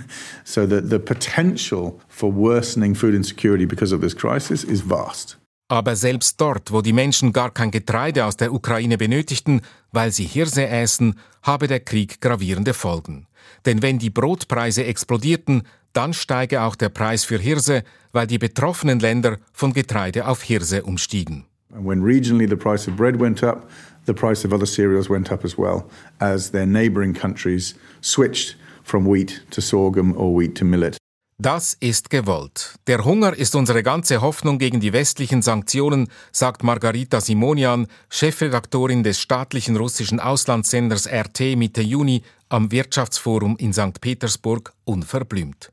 so 0.45 0.67
the, 0.67 0.81
the 0.81 0.99
potential 0.99 1.99
for 2.09 2.35
worsening 2.35 2.95
food 2.95 3.15
insecurity 3.15 3.67
because 3.67 3.95
of 3.95 4.01
this 4.01 4.15
crisis 4.15 4.65
is 4.65 4.83
vast. 4.83 5.39
Aber 5.69 5.97
selbst 5.97 6.41
dort, 6.41 6.73
wo 6.73 6.81
die 6.81 6.95
Menschen 6.95 7.33
gar 7.35 7.53
kein 7.53 7.71
Getreide 7.71 8.25
aus 8.25 8.39
der 8.39 8.55
Ukraine 8.55 8.97
benötigten, 8.97 9.61
weil 9.93 10.11
sie 10.13 10.25
Hirse 10.25 10.67
äßen, 10.67 11.15
habe 11.43 11.67
der 11.67 11.81
Krieg 11.81 12.23
gravierende 12.23 12.73
Folgen. 12.73 13.27
Denn 13.67 13.83
wenn 13.83 13.99
die 13.99 14.11
Brotpreise 14.11 14.85
explodierten, 14.85 15.63
dann 15.93 16.15
steige 16.15 16.63
auch 16.63 16.75
der 16.75 16.89
Preis 16.89 17.25
für 17.25 17.39
Hirse, 17.39 17.83
weil 18.13 18.27
die 18.27 18.39
betroffenen 18.39 18.99
Länder 18.99 19.37
von 19.53 19.73
Getreide 19.73 20.27
auf 20.27 20.43
Hirse 20.43 20.85
umstiegen. 20.85 21.45
When 21.71 22.03
regionally 22.03 22.49
the 22.49 22.57
price 22.57 22.89
of 22.89 22.97
bread 22.97 23.21
went 23.21 23.43
up, 23.43 23.69
the 24.07 24.15
price 24.15 24.47
of 24.47 24.53
other 24.53 24.67
cereals 24.67 25.11
went 25.11 25.31
up 25.31 25.45
as 25.45 25.59
well, 25.59 25.85
as 26.19 26.51
their 26.51 26.67
neighboring 26.67 27.13
countries 27.13 27.75
switched 28.01 28.57
from 28.85 29.07
wheat 29.07 29.45
to 29.51 29.61
sorghum 29.61 30.17
or 30.17 30.35
wheat 30.35 30.55
to 30.57 30.65
millet. 30.65 30.98
Das 31.41 31.75
ist 31.79 32.11
gewollt. 32.11 32.75
Der 32.89 33.05
Hunger 33.05 33.33
ist 33.33 33.55
unsere 33.55 33.85
ganze 33.85 34.21
Hoffnung 34.23 34.59
gegen 34.59 34.81
die 34.81 34.93
westlichen 34.93 35.41
Sanktionen, 35.41 36.09
sagt 36.33 36.65
Margarita 36.65 37.21
Simonian, 37.21 37.87
Chefredaktorin 38.11 39.05
des 39.05 39.21
staatlichen 39.21 39.77
russischen 39.77 40.19
Auslandssenders 40.19 41.07
RT 41.07 41.57
Mitte 41.57 41.81
Juni 41.81 42.25
am 42.49 42.73
Wirtschaftsforum 42.73 43.57
in 43.57 43.73
St. 43.73 44.01
Petersburg 44.01 44.73
unverblümt. 44.85 45.71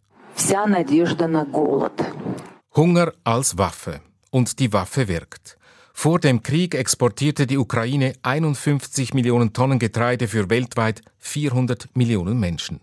Hunger 2.75 3.13
als 3.23 3.57
Waffe. 3.57 4.01
Und 4.29 4.59
die 4.59 4.71
Waffe 4.71 5.07
wirkt. 5.07 5.57
Vor 5.93 6.19
dem 6.19 6.43
Krieg 6.43 6.75
exportierte 6.75 7.47
die 7.47 7.57
Ukraine 7.57 8.13
51 8.21 9.15
Millionen 9.15 9.51
Tonnen 9.51 9.79
Getreide 9.79 10.27
für 10.27 10.47
weltweit 10.51 11.01
400 11.17 11.87
Millionen 11.95 12.39
Menschen. 12.39 12.81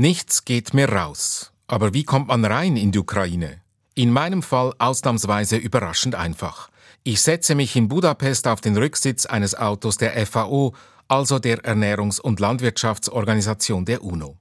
Nichts 0.00 0.44
geht 0.44 0.74
mehr 0.74 0.92
raus. 0.92 1.50
Aber 1.66 1.92
wie 1.92 2.04
kommt 2.04 2.28
man 2.28 2.44
rein 2.44 2.76
in 2.76 2.92
die 2.92 3.00
Ukraine? 3.00 3.62
In 3.96 4.12
meinem 4.12 4.44
Fall 4.44 4.72
ausnahmsweise 4.78 5.56
überraschend 5.56 6.14
einfach. 6.14 6.70
Ich 7.02 7.20
setze 7.20 7.56
mich 7.56 7.74
in 7.74 7.88
Budapest 7.88 8.46
auf 8.46 8.60
den 8.60 8.76
Rücksitz 8.76 9.26
eines 9.26 9.56
Autos 9.56 9.96
der 9.96 10.24
FAO, 10.24 10.72
also 11.08 11.40
der 11.40 11.64
Ernährungs- 11.64 12.20
und 12.20 12.38
Landwirtschaftsorganisation 12.38 13.84
der 13.86 14.04
UNO. 14.04 14.36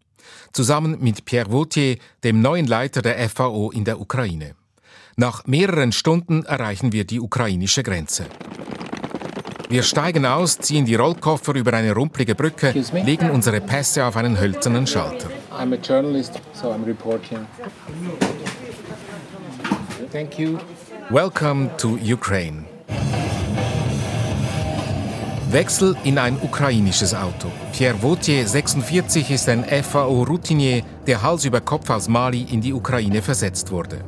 Zusammen 0.53 0.99
mit 0.99 1.25
Pierre 1.25 1.51
Vautier, 1.51 1.97
dem 2.23 2.39
neuen 2.39 2.67
Leiter 2.67 3.01
der 3.01 3.27
FAO 3.27 3.71
in 3.71 3.83
der 3.83 3.99
Ukraine. 3.99 4.53
Nach 5.15 5.47
mehreren 5.47 5.91
Stunden 5.91 6.45
erreichen 6.45 6.91
wir 6.91 7.03
die 7.03 7.19
ukrainische 7.19 7.81
Grenze. 7.81 8.27
Wir 9.69 9.81
steigen 9.81 10.27
aus, 10.27 10.59
ziehen 10.59 10.85
die 10.85 10.93
Rollkoffer 10.93 11.55
über 11.55 11.73
eine 11.73 11.95
rumpelige 11.95 12.35
Brücke, 12.35 12.75
legen 12.93 13.31
unsere 13.31 13.59
Pässe 13.59 14.05
auf 14.05 14.15
einen 14.17 14.39
hölzernen 14.39 14.85
Schalter. 14.85 15.31
I'm 15.57 15.73
a 15.73 15.77
journalist, 15.77 16.39
so 16.53 16.71
I'm 16.71 16.85
reporting. 16.85 17.47
Thank 20.11 20.37
you. 20.37 20.59
Welcome 21.09 21.71
to 21.77 21.97
Ukraine. 21.97 22.65
Wechsel 25.49 25.95
in 26.03 26.19
ein 26.19 26.37
ukrainisches 26.43 27.15
Auto. 27.15 27.51
Pierre 27.73 27.99
Vautier, 28.03 28.47
46, 28.47 29.31
ist 29.31 29.49
ein 29.49 29.63
FAO-Routinier, 29.63 30.83
der 31.07 31.23
Hals 31.23 31.45
über 31.45 31.61
Kopf 31.61 31.89
aus 31.89 32.07
Mali 32.07 32.43
in 32.43 32.61
die 32.61 32.73
Ukraine 32.73 33.23
versetzt 33.23 33.71
wurde. 33.71 34.03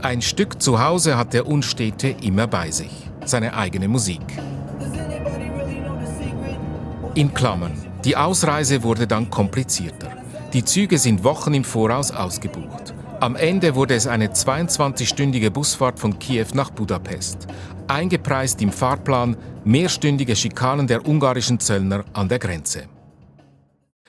Ein 0.00 0.22
Stück 0.22 0.62
zu 0.62 0.80
Hause 0.80 1.16
hat 1.16 1.32
der 1.32 1.48
Unstete 1.48 2.14
immer 2.22 2.46
bei 2.46 2.70
sich. 2.70 3.10
Seine 3.24 3.56
eigene 3.56 3.88
Musik. 3.88 4.20
In 7.16 7.34
Klammern. 7.34 7.72
Die 8.04 8.16
Ausreise 8.16 8.82
wurde 8.84 9.08
dann 9.08 9.30
komplizierter. 9.30 10.23
Die 10.54 10.64
Züge 10.64 10.98
sind 10.98 11.24
Wochen 11.24 11.52
im 11.52 11.64
Voraus 11.64 12.12
ausgebucht. 12.12 12.94
Am 13.18 13.34
Ende 13.34 13.74
wurde 13.74 13.96
es 13.96 14.06
eine 14.06 14.28
22-stündige 14.28 15.50
Busfahrt 15.50 15.98
von 15.98 16.16
Kiew 16.20 16.46
nach 16.54 16.70
Budapest. 16.70 17.48
Eingepreist 17.88 18.62
im 18.62 18.70
Fahrplan 18.70 19.36
mehrstündige 19.64 20.36
Schikanen 20.36 20.86
der 20.86 21.08
ungarischen 21.08 21.58
Zöllner 21.58 22.04
an 22.12 22.28
der 22.28 22.38
Grenze. 22.38 22.88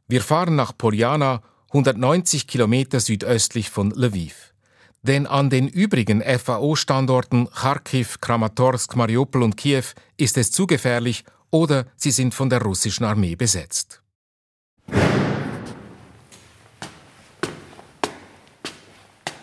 Wir 0.08 0.22
fahren 0.22 0.56
nach 0.56 0.78
Poljana, 0.78 1.42
190 1.70 2.46
Kilometer 2.46 3.00
südöstlich 3.00 3.72
von 3.72 3.90
Lviv. 3.90 4.54
Denn 5.02 5.26
an 5.26 5.50
den 5.50 5.68
übrigen 5.68 6.22
FAO-Standorten 6.22 7.50
Kharkiv, 7.50 8.22
Kramatorsk, 8.22 8.96
Mariupol 8.96 9.42
und 9.42 9.58
Kiew 9.58 9.86
ist 10.16 10.38
es 10.38 10.52
zu 10.52 10.68
gefährlich 10.68 11.24
oder 11.50 11.88
sie 11.96 12.12
sind 12.12 12.36
von 12.36 12.52
der 12.52 12.62
russischen 12.62 13.04
Armee 13.04 13.36
besetzt. 13.36 14.04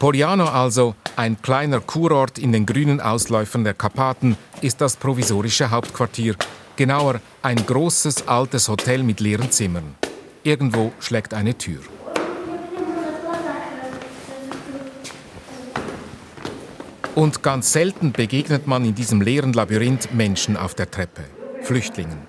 Poljano 0.03 0.47
also, 0.47 0.97
ein 1.15 1.41
kleiner 1.43 1.79
Kurort 1.79 2.37
in 2.37 2.51
den 2.51 2.67
grünen 2.67 3.01
Ausläufern 3.01 3.63
der 3.63 3.75
Karpaten, 3.75 4.37
ist 4.61 4.81
das 4.81 4.97
provisorische 4.97 5.71
Hauptquartier, 5.71 6.35
genauer 6.75 7.21
ein 7.41 7.65
großes 7.65 8.27
altes 8.27 8.69
Hotel 8.69 9.05
mit 9.05 9.21
leeren 9.21 9.53
Zimmern. 9.53 9.95
Irgendwo 10.43 10.91
schlägt 10.99 11.35
eine 11.35 11.57
Tür. 11.57 11.79
Und 17.15 17.45
ganz 17.45 17.73
selten 17.73 18.11
begegnet 18.11 18.67
man 18.67 18.85
in 18.85 18.97
diesem 18.97 19.21
leeren 19.21 19.53
Labyrinth 19.53 20.13
Menschen 20.13 20.57
auf 20.57 20.75
der 20.75 20.91
Treppe, 20.91 21.23
Flüchtlingen. 21.63 22.27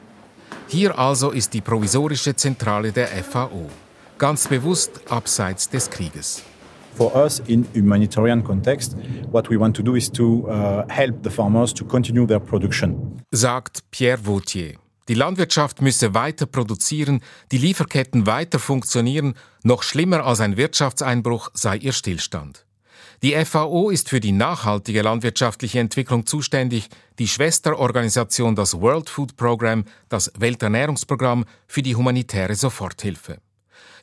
Hier 0.67 0.99
also 0.99 1.31
ist 1.31 1.55
die 1.55 1.61
provisorische 1.61 2.35
Zentrale 2.35 2.91
der 2.91 3.07
FAO, 3.07 3.71
ganz 4.19 4.47
bewusst 4.47 5.01
abseits 5.09 5.69
des 5.69 5.89
Krieges. 5.89 6.43
For 6.95 7.15
us, 7.15 7.41
in 7.47 7.65
humanitarian 7.73 8.43
context, 8.43 8.95
what 9.31 9.50
we 9.50 9.57
want 9.57 9.75
to 9.77 9.83
do 9.83 9.95
is 9.95 10.12
to 10.12 10.47
uh, 10.47 10.85
help 10.89 11.23
the 11.23 11.29
farmers 11.29 11.73
to 11.73 11.85
continue 11.85 12.27
their 12.27 12.39
production. 12.39 13.19
Sagt 13.31 13.89
Pierre 13.91 14.19
Vautier. 14.25 14.75
Die 15.09 15.15
Landwirtschaft 15.15 15.81
müsse 15.81 16.13
weiter 16.13 16.45
produzieren, 16.45 17.21
die 17.51 17.57
Lieferketten 17.57 18.25
weiter 18.25 18.57
funktionieren, 18.57 19.33
noch 19.63 19.83
schlimmer 19.83 20.25
als 20.25 20.39
ein 20.39 20.55
Wirtschaftseinbruch 20.55 21.50
sei 21.53 21.77
ihr 21.77 21.91
Stillstand. 21.91 22.65
Die 23.21 23.33
FAO 23.45 23.89
ist 23.89 24.09
für 24.09 24.19
die 24.19 24.31
nachhaltige 24.31 25.01
landwirtschaftliche 25.01 25.79
Entwicklung 25.79 26.25
zuständig, 26.25 26.89
die 27.19 27.27
Schwesterorganisation 27.27 28.55
das 28.55 28.79
World 28.79 29.09
Food 29.09 29.35
Program, 29.35 29.85
das 30.09 30.31
Welternährungsprogramm 30.38 31.45
für 31.67 31.81
die 31.81 31.95
humanitäre 31.95 32.55
Soforthilfe. 32.55 33.39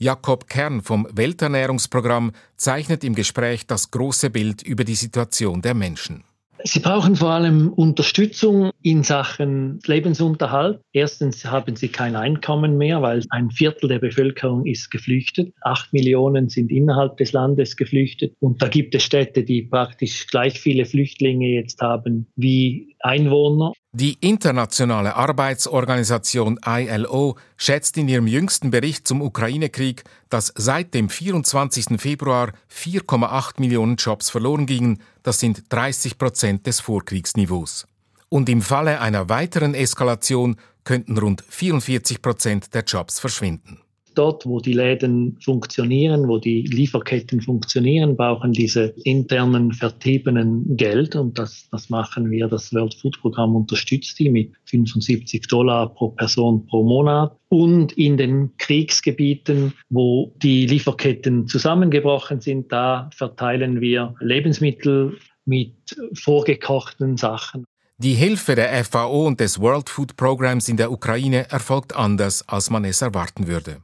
Jakob 0.03 0.49
Kern 0.49 0.81
vom 0.81 1.07
Welternährungsprogramm 1.13 2.33
zeichnet 2.57 3.05
im 3.05 3.15
Gespräch 3.15 3.67
das 3.67 3.91
große 3.91 4.31
Bild 4.31 4.63
über 4.63 4.85
die 4.85 4.95
Situation 4.95 5.61
der 5.61 5.75
Menschen. 5.75 6.25
Sie 6.65 6.81
brauchen 6.81 7.17
vor 7.17 7.31
allem 7.31 7.73
Unterstützung 7.73 8.71
in 8.83 9.03
Sachen 9.03 9.79
Lebensunterhalt. 9.87 10.81
Erstens 10.93 11.45
haben 11.45 11.77
sie 11.77 11.89
kein 11.89 12.17
Einkommen 12.17 12.77
mehr, 12.79 13.03
weil 13.03 13.23
ein 13.31 13.51
Viertel 13.51 13.89
der 13.89 13.99
Bevölkerung 13.99 14.67
ist 14.67 14.91
geflüchtet. 14.91 15.55
Acht 15.63 15.93
Millionen 15.93 16.49
sind 16.49 16.71
innerhalb 16.71 17.17
des 17.19 17.33
Landes 17.33 17.77
geflüchtet. 17.77 18.35
Und 18.41 18.63
da 18.63 18.69
gibt 18.69 18.95
es 18.95 19.03
Städte, 19.03 19.43
die 19.43 19.63
praktisch 19.63 20.27
gleich 20.27 20.61
viele 20.61 20.85
Flüchtlinge 20.85 21.49
jetzt 21.49 21.81
haben 21.81 22.27
wie 22.37 22.95
Einwohner. 23.01 23.73
Die 23.93 24.19
internationale 24.21 25.17
Arbeitsorganisation 25.17 26.61
ILO 26.65 27.37
schätzt 27.57 27.97
in 27.97 28.07
ihrem 28.07 28.29
jüngsten 28.29 28.71
Bericht 28.71 29.09
zum 29.09 29.21
Ukraine-Krieg, 29.21 30.05
dass 30.29 30.53
seit 30.55 30.95
dem 30.95 31.09
24. 31.09 32.01
Februar 32.01 32.53
4,8 32.73 33.55
Millionen 33.59 33.97
Jobs 33.97 34.31
verloren 34.31 34.67
gingen, 34.67 35.03
das 35.25 35.41
sind 35.41 35.65
30 35.71 36.19
Prozent 36.19 36.69
des 36.69 36.79
Vorkriegsniveaus. 36.79 37.89
Und 38.29 38.49
im 38.49 38.63
Falle 38.63 39.01
einer 39.01 39.29
weiteren 39.29 39.75
Eskalation 39.75 40.55
könnten 40.85 41.19
rund 41.19 41.43
44 41.49 42.23
Prozent 42.23 42.73
der 42.75 42.85
Jobs 42.85 43.19
verschwinden. 43.19 43.81
Dort, 44.15 44.47
wo 44.47 44.61
die 44.61 44.73
Läden 44.73 45.37
funktionieren, 45.41 46.29
wo 46.29 46.39
die 46.39 46.63
Lieferketten 46.63 47.41
funktionieren, 47.41 48.17
brauchen 48.17 48.53
diese 48.53 48.95
internen 49.05 49.73
Vertriebenen 49.73 50.77
Geld 50.77 51.17
und 51.17 51.39
das, 51.39 51.69
das 51.71 51.91
machen 51.91 52.31
wir. 52.31 52.49
Das 52.49 52.73
World 52.73 52.95
Food 52.95 53.21
Programm 53.21 53.57
unterstützt 53.57 54.19
die 54.19 54.31
mit 54.31 54.53
75 54.65 55.47
Dollar 55.47 55.95
pro 55.95 56.09
Person 56.11 56.67
pro 56.67 56.83
Monat. 56.83 57.37
Und 57.49 57.93
in 57.93 58.17
den 58.17 58.57
Kriegsgebieten, 58.59 59.75
wo 59.89 60.33
die 60.43 60.67
Lieferketten 60.67 61.47
zusammengebrochen 61.49 62.41
sind, 62.41 62.71
da 62.73 63.11
verteilen 63.15 63.81
wir 63.81 64.15
Lebensmittel 64.21 65.17
mit 65.45 65.75
vorgekochten 66.15 67.17
Sachen. 67.17 67.65
Die 68.03 68.15
Hilfe 68.15 68.55
der 68.55 68.83
FAO 68.83 69.27
und 69.27 69.41
des 69.41 69.61
World 69.61 69.91
Food 69.91 70.17
Programs 70.17 70.71
in 70.71 70.79
der 70.79 70.91
Ukraine 70.91 71.51
erfolgt 71.51 71.95
anders, 71.95 72.43
als 72.49 72.71
man 72.71 72.87
es 72.87 73.03
erwarten 73.03 73.47
würde. 73.47 73.83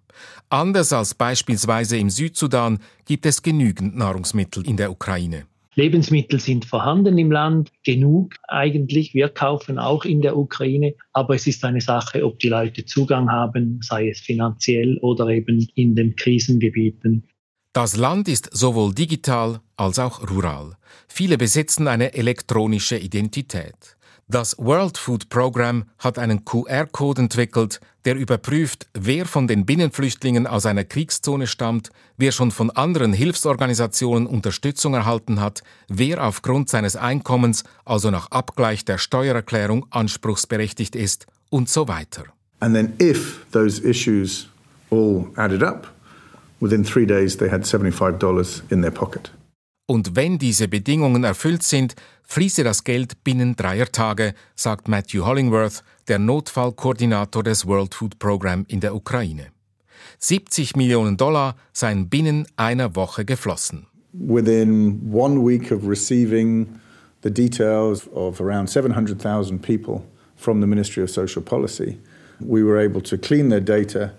Anders 0.49 0.95
als 0.95 1.15
beispielsweise 1.15 1.99
im 1.99 2.09
Südsudan 2.09 2.79
gibt 3.05 3.27
es 3.27 3.43
genügend 3.43 3.95
Nahrungsmittel 3.95 4.67
in 4.67 4.79
der 4.79 4.91
Ukraine. 4.91 5.45
Lebensmittel 5.75 6.41
sind 6.41 6.65
vorhanden 6.65 7.19
im 7.19 7.31
Land, 7.31 7.71
genug 7.85 8.33
eigentlich. 8.49 9.13
Wir 9.13 9.29
kaufen 9.29 9.79
auch 9.79 10.07
in 10.07 10.23
der 10.23 10.39
Ukraine, 10.39 10.95
aber 11.13 11.35
es 11.35 11.47
ist 11.47 11.63
eine 11.63 11.83
Sache, 11.83 12.25
ob 12.25 12.39
die 12.39 12.49
Leute 12.49 12.87
Zugang 12.87 13.31
haben, 13.31 13.81
sei 13.83 14.09
es 14.09 14.21
finanziell 14.21 14.97
oder 15.03 15.29
eben 15.29 15.69
in 15.75 15.95
den 15.95 16.17
Krisengebieten. 16.17 17.29
Das 17.75 17.95
Land 17.99 18.27
ist 18.27 18.49
sowohl 18.57 18.95
digital 18.95 19.61
als 19.77 19.99
auch 19.99 20.31
rural. 20.31 20.79
Viele 21.07 21.37
besitzen 21.37 21.87
eine 21.89 22.15
elektronische 22.15 22.97
Identität. 22.97 23.96
Das 24.29 24.57
World 24.59 24.99
Food 24.99 25.29
Program 25.29 25.85
hat 26.01 26.19
einen 26.19 26.45
QR-Code 26.45 27.23
entwickelt, 27.23 27.79
der 28.05 28.17
überprüft, 28.17 28.89
wer 28.93 29.25
von 29.25 29.47
den 29.47 29.65
Binnenflüchtlingen 29.65 30.49
aus 30.49 30.67
einer 30.67 30.83
Kriegszone 30.83 31.47
stammt, 31.47 31.91
wer 32.17 32.33
schon 32.33 32.51
von 32.51 32.73
anderen 32.73 33.13
Hilfsorganisationen 33.13 34.27
Unterstützung 34.27 34.95
erhalten 34.95 35.41
hat, 35.41 35.63
wer 35.87 36.27
aufgrund 36.27 36.69
seines 36.69 36.97
Einkommens, 36.97 37.63
also 37.85 38.11
nach 38.11 38.33
Abgleich 38.33 38.85
der 38.85 38.99
Steuererklärung, 38.99 39.87
anspruchsberechtigt 39.91 40.97
ist 40.97 41.27
und 41.49 41.69
so 41.69 41.87
weiter. 41.87 42.25
And 42.59 42.75
then 42.75 42.95
if 43.01 43.47
those 43.53 43.81
issues 43.81 44.49
all 44.91 45.29
added 45.37 45.63
up, 45.63 45.87
within 46.59 46.83
three 46.83 47.07
days 47.07 47.37
they 47.37 47.49
had 47.49 47.63
$75 47.63 48.63
in 48.73 48.83
their 48.83 48.91
pocket. 48.91 49.31
Und 49.89 50.17
wenn 50.17 50.39
diese 50.39 50.67
Bedingungen 50.67 51.23
erfüllt 51.23 51.63
sind, 51.63 51.95
fließe 52.25 52.65
das 52.65 52.83
Geld 52.83 53.23
binnen 53.23 53.55
dreier 53.55 53.87
Tage, 53.87 54.35
sagt 54.57 54.89
Matthew 54.89 55.25
Hollingworth, 55.25 55.85
der 56.09 56.19
Notfallkoordinator 56.19 57.45
des 57.45 57.67
World 57.67 57.95
Food 57.95 58.19
Program 58.19 58.65
in 58.67 58.81
der 58.81 58.97
Ukraine. 58.97 59.47
70 60.19 60.75
Millionen 60.75 61.17
Dollar 61.17 61.55
seien 61.73 62.09
binnen 62.09 62.49
einer 62.57 62.97
Woche 62.97 63.25
geflossen. 63.25 63.87
Within 64.13 65.01
one 65.13 65.39
week 65.41 65.71
of 65.71 65.87
receiving 65.87 66.67
the 67.23 67.31
details 67.31 68.09
of 68.13 68.41
around 68.41 68.69
700,000 68.69 69.61
people 69.61 70.03
from 70.37 70.61
the 70.61 70.67
Ministry 70.67 71.05
of 71.05 71.11
Social 71.11 71.43
Policy, 71.43 71.99
we 72.41 72.65
were 72.65 72.79
able 72.83 73.03
to 73.03 73.17
clean 73.17 73.51
their 73.51 73.61
data 73.61 74.15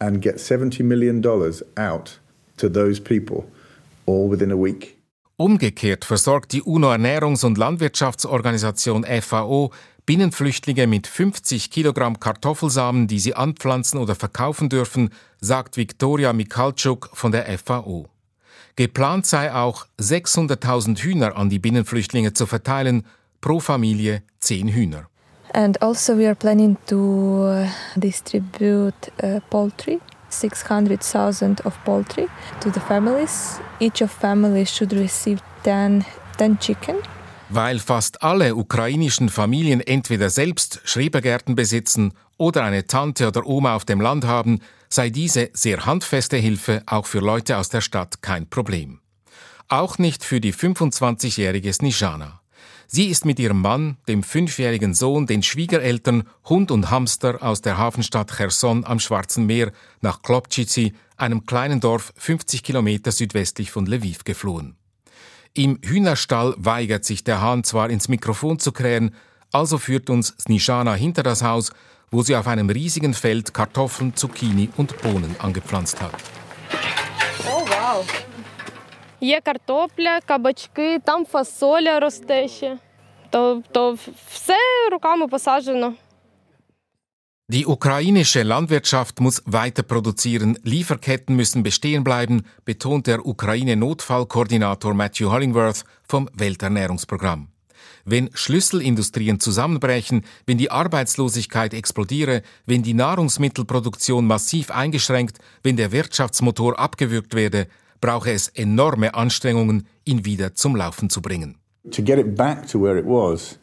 and 0.00 0.22
get 0.22 0.38
70 0.38 0.84
million 0.84 1.20
dollars 1.20 1.62
out 1.76 2.18
to 2.58 2.68
those 2.68 3.00
people 3.00 3.46
all 4.06 4.30
within 4.30 4.50
a 4.52 4.56
week. 4.56 4.96
Umgekehrt 5.36 6.04
versorgt 6.04 6.52
die 6.52 6.62
UNO-Ernährungs- 6.62 7.44
und 7.44 7.58
Landwirtschaftsorganisation 7.58 9.04
FAO 9.04 9.72
Binnenflüchtlinge 10.04 10.88
mit 10.88 11.06
50 11.06 11.70
Kilogramm 11.70 12.18
Kartoffelsamen, 12.18 13.06
die 13.06 13.20
sie 13.20 13.34
anpflanzen 13.34 14.00
oder 14.00 14.16
verkaufen 14.16 14.68
dürfen, 14.68 15.10
sagt 15.40 15.76
Viktoria 15.76 16.32
Mikalczuk 16.32 17.10
von 17.12 17.30
der 17.30 17.46
FAO. 17.58 18.08
Geplant 18.74 19.26
sei 19.26 19.54
auch, 19.54 19.86
600.000 20.00 20.98
Hühner 20.98 21.36
an 21.36 21.50
die 21.50 21.60
Binnenflüchtlinge 21.60 22.32
zu 22.32 22.46
verteilen, 22.46 23.06
pro 23.40 23.60
Familie 23.60 24.22
10 24.40 24.68
Hühner. 24.68 25.06
And 25.54 25.80
also 25.82 26.16
we 26.16 26.26
are 26.26 26.34
planning 26.34 26.76
to 26.86 27.46
uh, 27.46 27.66
distribute 27.94 29.12
uh, 29.22 29.40
poultry 29.50 30.00
600,000 30.32 31.64
of 31.66 31.74
poultry 31.84 32.28
to 32.60 32.70
the 32.70 32.80
families. 32.80 33.60
Each 33.80 34.02
of 34.02 34.10
families 34.10 34.70
should 34.70 34.92
receive 34.92 35.40
10, 35.64 36.04
10 36.38 36.58
chicken. 36.58 36.96
Weil 37.48 37.78
fast 37.78 38.22
alle 38.22 38.54
ukrainischen 38.56 39.28
Familien 39.28 39.80
entweder 39.80 40.30
selbst 40.30 40.80
Schrebergärten 40.84 41.54
besitzen 41.54 42.14
oder 42.38 42.64
eine 42.64 42.86
Tante 42.86 43.28
oder 43.28 43.46
Oma 43.46 43.76
auf 43.76 43.84
dem 43.84 44.00
Land 44.00 44.24
haben, 44.24 44.60
sei 44.88 45.10
diese 45.10 45.50
sehr 45.52 45.84
handfeste 45.84 46.36
Hilfe 46.38 46.82
auch 46.86 47.06
für 47.06 47.20
Leute 47.20 47.58
aus 47.58 47.68
der 47.68 47.82
Stadt 47.82 48.22
kein 48.22 48.48
Problem. 48.48 49.00
Auch 49.68 49.98
nicht 49.98 50.24
für 50.24 50.40
die 50.40 50.52
25-jährige 50.52 51.72
Snishana. 51.72 52.41
Sie 52.94 53.06
ist 53.06 53.24
mit 53.24 53.38
ihrem 53.38 53.62
Mann, 53.62 53.96
dem 54.06 54.22
fünfjährigen 54.22 54.92
Sohn, 54.92 55.26
den 55.26 55.42
Schwiegereltern, 55.42 56.24
Hund 56.44 56.70
und 56.70 56.90
Hamster 56.90 57.42
aus 57.42 57.62
der 57.62 57.78
Hafenstadt 57.78 58.36
Cherson 58.36 58.84
am 58.84 59.00
Schwarzen 59.00 59.46
Meer 59.46 59.72
nach 60.02 60.20
Klopčici, 60.20 60.92
einem 61.16 61.46
kleinen 61.46 61.80
Dorf 61.80 62.12
50 62.18 62.62
Kilometer 62.62 63.10
südwestlich 63.10 63.70
von 63.70 63.86
Lviv, 63.86 64.24
geflohen. 64.24 64.76
Im 65.54 65.78
Hühnerstall 65.82 66.54
weigert 66.58 67.06
sich 67.06 67.24
der 67.24 67.40
Hahn 67.40 67.64
zwar 67.64 67.88
ins 67.88 68.08
Mikrofon 68.08 68.58
zu 68.58 68.72
krähen, 68.72 69.14
also 69.52 69.78
führt 69.78 70.10
uns 70.10 70.34
Snishana 70.38 70.92
hinter 70.92 71.22
das 71.22 71.42
Haus, 71.42 71.72
wo 72.10 72.20
sie 72.20 72.36
auf 72.36 72.46
einem 72.46 72.68
riesigen 72.68 73.14
Feld 73.14 73.54
Kartoffeln, 73.54 74.16
Zucchini 74.16 74.68
und 74.76 75.00
Bohnen 75.00 75.34
angepflanzt 75.38 76.02
hat. 76.02 76.12
Oh, 77.46 77.64
wow. 77.66 78.04
Є 79.21 79.41
картопля, 79.41 80.19
кабачки, 80.25 80.99
там 80.99 81.25
фасоля 81.25 81.99
росте 81.99 82.47
ще. 82.47 82.77
Тобто 83.29 83.97
все 84.31 84.57
руками 84.91 85.27
посаджено. 85.27 85.93
Die 87.49 87.65
ukrainische 87.65 88.43
Landwirtschaft 88.43 89.21
muss 89.21 89.41
weiter 89.45 89.83
produzieren, 89.83 90.59
Lieferketten 90.63 91.33
müssen 91.37 91.63
bestehen 91.63 92.03
bleiben, 92.03 92.45
betont 92.65 93.07
der 93.07 93.25
Ukraine-Notfallkoordinator 93.25 94.93
Matthew 94.93 95.31
Hollingworth 95.31 95.85
vom 96.03 96.29
Welternährungsprogramm. 96.33 97.47
Wenn 98.03 98.29
Schlüsselindustrien 98.33 99.39
zusammenbrechen, 99.39 100.25
wenn 100.45 100.57
die 100.57 100.71
Arbeitslosigkeit 100.71 101.73
explodiere, 101.73 102.43
wenn 102.65 102.83
die 102.83 102.93
Nahrungsmittelproduktion 102.93 104.27
massiv 104.27 104.69
eingeschränkt, 104.69 105.39
wenn 105.63 105.77
der 105.77 105.93
Wirtschaftsmotor 105.93 106.77
abgewürgt 106.77 107.33
werde, 107.33 107.67
brauche 108.02 108.32
es 108.32 108.48
enorme 108.48 109.14
Anstrengungen, 109.14 109.86
ihn 110.04 110.26
wieder 110.26 110.54
zum 110.54 110.76
Laufen 110.76 111.08
zu 111.08 111.22
bringen. 111.22 111.56
To 111.90 112.02
get 112.02 112.18
it 112.18 112.36
back 112.36 112.68
to 112.68 112.78
where 112.78 112.98
it 112.98 113.06
was 113.06 113.58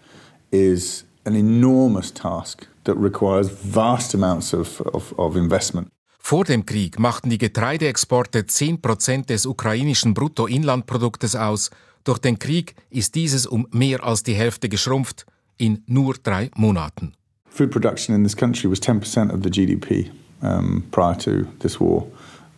is 0.49 1.05
an 1.25 1.35
enormous 1.35 2.11
task 2.11 2.67
that 2.85 2.95
requires 2.97 3.49
vast 3.63 4.15
amounts 4.15 4.53
of, 4.53 4.81
of, 4.81 5.13
of 5.17 5.35
investment. 5.35 5.89
Vor 6.17 6.43
dem 6.43 6.65
Krieg 6.65 6.99
machten 6.99 7.29
die 7.29 7.37
Getreideexporte 7.37 8.41
10% 8.41 9.27
des 9.27 9.45
ukrainischen 9.45 10.13
Bruttoinlandproduktes 10.13 11.35
aus. 11.35 11.69
Durch 12.03 12.19
den 12.19 12.37
Krieg 12.37 12.75
ist 12.89 13.15
dieses 13.15 13.47
um 13.47 13.67
mehr 13.71 14.03
als 14.03 14.23
die 14.23 14.33
Hälfte 14.33 14.69
geschrumpft 14.69 15.25
in 15.57 15.83
nur 15.87 16.15
drei 16.21 16.51
Monaten. 16.55 17.13
Food 17.49 17.71
production 17.71 18.15
in 18.15 18.23
this 18.23 18.35
country 18.35 18.69
was 18.69 18.79
10% 18.79 19.33
of 19.33 19.39
the 19.43 19.49
GDP 19.49 20.11
um, 20.41 20.83
prior 20.91 21.17
to 21.17 21.45
this 21.59 21.79
war. 21.79 22.05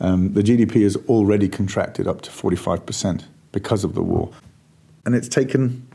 Um, 0.01 0.33
the 0.33 0.41
GDP 0.41 0.83
has 0.83 0.97
already 1.07 1.47
contracted 1.47 2.07
up 2.07 2.21
to 2.21 2.31
45%. 2.31 3.25
because 3.51 3.85
of 3.85 3.93
the 3.93 4.01
war. 4.01 4.29
And 5.05 5.15
it's 5.15 5.29
taken 5.29 5.87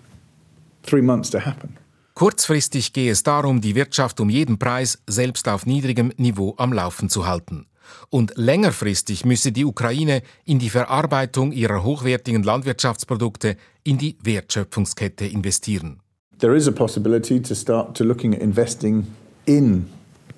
three 0.82 1.02
months 1.02 1.30
to 1.30 1.40
happen. 1.44 1.76
Kurzfristig 2.14 2.92
gehe 2.94 3.10
es 3.10 3.22
darum, 3.22 3.60
die 3.60 3.74
Wirtschaft 3.74 4.20
um 4.20 4.30
jeden 4.30 4.58
Preis 4.58 4.98
selbst 5.06 5.48
auf 5.48 5.66
niedrigem 5.66 6.12
Niveau 6.16 6.54
am 6.56 6.72
Laufen 6.72 7.10
zu 7.10 7.26
halten. 7.26 7.66
Und 8.08 8.32
längerfristig 8.36 9.24
müsse 9.24 9.52
die 9.52 9.64
Ukraine 9.64 10.22
in 10.44 10.58
die 10.58 10.70
Verarbeitung 10.70 11.52
ihrer 11.52 11.84
hochwertigen 11.84 12.42
Landwirtschaftsprodukte 12.42 13.56
in 13.84 13.98
die 13.98 14.16
Wertschöpfungskette 14.22 15.26
investieren. 15.26 16.00
There 16.38 16.56
is 16.56 16.66
a 16.66 16.72
possibility 16.72 17.40
to 17.40 17.54
start 17.54 17.96
to 17.96 18.04
looking 18.04 18.34
at 18.34 18.40
investing 18.40 19.06
in 19.44 19.86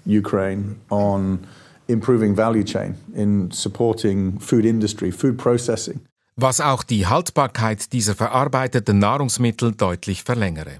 Ukraine 0.05 0.77
on 0.91 1.39
improving 1.89 2.37
value 2.37 2.65
chain, 2.65 2.95
in 3.15 3.51
supporting 3.51 4.39
food 4.39 4.65
industry, 4.65 5.11
food 5.11 5.37
processing. 5.37 6.01
Was 6.37 6.61
auch 6.61 6.85
die 6.85 7.07
Haltbarkeit 7.07 7.93
dieser 7.93 8.15
verarbeiteten 8.15 8.99
Nahrungsmittel 9.01 9.73
deutlich 9.73 10.23
verlängere. 10.23 10.79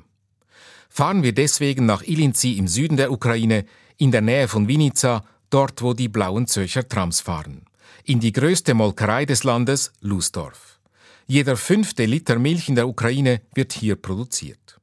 Fahren 0.89 1.23
wir 1.23 1.33
deswegen 1.33 1.87
nach 1.87 2.03
Ilinci 2.03 2.59
im 2.59 2.69
Süden 2.69 2.97
der 2.97 3.11
Ukraine, 3.11 3.65
in 3.97 4.13
der 4.13 4.21
Nähe 4.21 4.47
von 4.47 4.69
Vinica, 4.69 5.25
dort 5.51 5.83
wo 5.83 5.95
die 5.95 6.09
blauen 6.09 6.47
Zürcher 6.47 6.89
Trams 6.89 7.21
fahren. 7.21 7.63
In 8.05 8.21
die 8.21 8.33
größte 8.33 8.75
Molkerei 8.75 9.25
des 9.25 9.43
Landes, 9.45 9.93
Lusdorf. 10.01 10.79
Jeder 11.27 11.57
fünfte 11.57 12.05
Liter 12.07 12.39
Milch 12.39 12.69
in 12.69 12.75
der 12.75 12.89
Ukraine 12.89 13.43
wird 13.55 13.73
hier 13.73 13.97
produziert. 13.97 14.81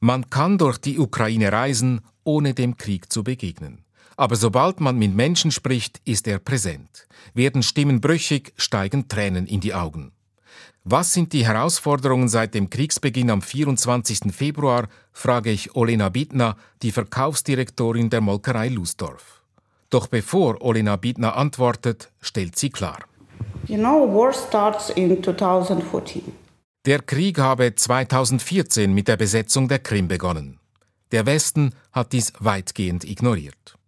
Man 0.00 0.30
kann 0.30 0.58
durch 0.58 0.78
die 0.78 0.98
Ukraine 0.98 1.52
reisen, 1.52 2.00
ohne 2.24 2.54
dem 2.54 2.76
Krieg 2.76 3.12
zu 3.12 3.22
begegnen. 3.22 3.84
Aber 4.22 4.36
sobald 4.36 4.78
man 4.78 4.96
mit 4.98 5.16
Menschen 5.16 5.50
spricht, 5.50 6.00
ist 6.04 6.28
er 6.28 6.38
präsent. 6.38 7.08
Werden 7.34 7.64
Stimmen 7.64 8.00
brüchig, 8.00 8.52
steigen 8.56 9.08
Tränen 9.08 9.48
in 9.48 9.58
die 9.58 9.74
Augen. 9.74 10.12
Was 10.84 11.12
sind 11.12 11.32
die 11.32 11.44
Herausforderungen 11.44 12.28
seit 12.28 12.54
dem 12.54 12.70
Kriegsbeginn 12.70 13.30
am 13.30 13.42
24. 13.42 14.32
Februar, 14.32 14.86
frage 15.12 15.50
ich 15.50 15.74
Olena 15.74 16.08
Bittner, 16.08 16.56
die 16.84 16.92
Verkaufsdirektorin 16.92 18.10
der 18.10 18.20
Molkerei 18.20 18.68
Lusdorf. 18.68 19.42
Doch 19.90 20.06
bevor 20.06 20.62
Olena 20.62 20.94
Bittner 20.94 21.36
antwortet, 21.36 22.12
stellt 22.20 22.56
sie 22.56 22.70
klar. 22.70 23.00
You 23.66 23.76
know, 23.76 24.06
war 24.14 24.32
starts 24.32 24.90
in 24.90 25.20
2014. 25.20 26.22
Der 26.86 27.00
Krieg 27.00 27.40
habe 27.40 27.74
2014 27.74 28.94
mit 28.94 29.08
der 29.08 29.16
Besetzung 29.16 29.66
der 29.66 29.80
Krim 29.80 30.06
begonnen. 30.06 30.60
Der 31.10 31.26
Westen 31.26 31.74
hat 31.90 32.12
dies 32.12 32.32
weitgehend 32.38 33.02
ignoriert. 33.02 33.81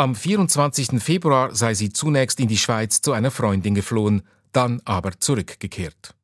Am 0.00 0.14
24. 0.14 0.98
Februar 0.98 1.54
sei 1.54 1.74
sie 1.74 1.92
zunächst 1.92 2.40
in 2.40 2.48
die 2.48 2.56
Schweiz 2.56 3.02
zu 3.02 3.12
einer 3.12 3.30
Freundin 3.30 3.74
geflohen, 3.74 4.22
dann 4.50 4.80
aber 4.86 5.20
zurückgekehrt. 5.20 6.14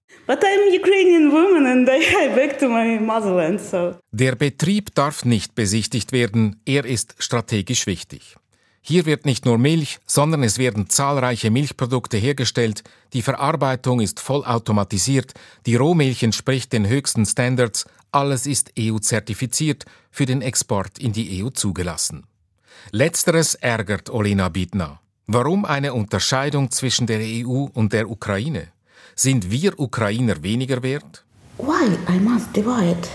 So. 3.71 3.95
Der 4.13 4.35
Betrieb 4.35 4.95
darf 4.95 5.27
nicht 5.27 5.55
besichtigt 5.55 6.13
werden, 6.13 6.59
er 6.65 6.87
ist 6.87 7.17
strategisch 7.19 7.87
wichtig. 7.87 8.37
Hier 8.81 9.05
wird 9.05 9.27
nicht 9.27 9.45
nur 9.45 9.59
Milch, 9.59 9.99
sondern 10.07 10.43
es 10.43 10.57
werden 10.57 10.89
zahlreiche 10.89 11.51
Milchprodukte 11.51 12.17
hergestellt, 12.17 12.83
die 13.13 13.21
Verarbeitung 13.21 14.01
ist 14.01 14.21
vollautomatisiert, 14.21 15.35
die 15.67 15.77
Rohmilch 15.77 16.23
entspricht 16.23 16.73
den 16.73 16.89
höchsten 16.89 17.27
Standards, 17.27 17.85
alles 18.11 18.47
ist 18.47 18.73
EU-zertifiziert, 18.79 19.85
für 20.11 20.25
den 20.25 20.41
Export 20.41 20.99
in 20.99 21.13
die 21.13 21.45
EU 21.45 21.51
zugelassen. 21.51 22.27
Letzteres 22.91 23.55
ärgert 23.55 24.11
Olena 24.11 24.49
Bidna. 24.49 25.01
Warum 25.27 25.65
eine 25.65 25.93
Unterscheidung 25.93 26.71
zwischen 26.71 27.07
der 27.07 27.21
EU 27.21 27.67
und 27.75 27.93
der 27.93 28.09
Ukraine? 28.09 28.69
Sind 29.15 29.51
wir 29.51 29.79
Ukrainer 29.81 30.43
weniger 30.43 30.83
wert? 30.83 31.25
Why 31.59 31.99
I 32.09 32.21
must 32.21 32.55
divide? 32.55 33.09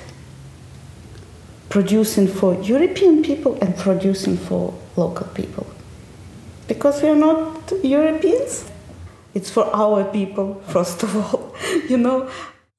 Producing 1.70 2.28
for 2.28 2.54
European 2.62 3.22
people 3.22 3.56
and 3.62 3.76
producing 3.78 4.38
for 4.38 4.74
local 4.98 5.28
people. 5.34 5.66
Because 6.68 7.02
we 7.02 7.10
are 7.10 7.20
not 7.20 7.72
Europeans. 7.84 8.66
It's 9.34 9.50
for 9.50 9.74
our 9.74 10.04
people, 10.04 10.58
first 10.68 11.04
of 11.04 11.16
all, 11.16 11.54
you 11.90 11.98
know. 11.98 12.28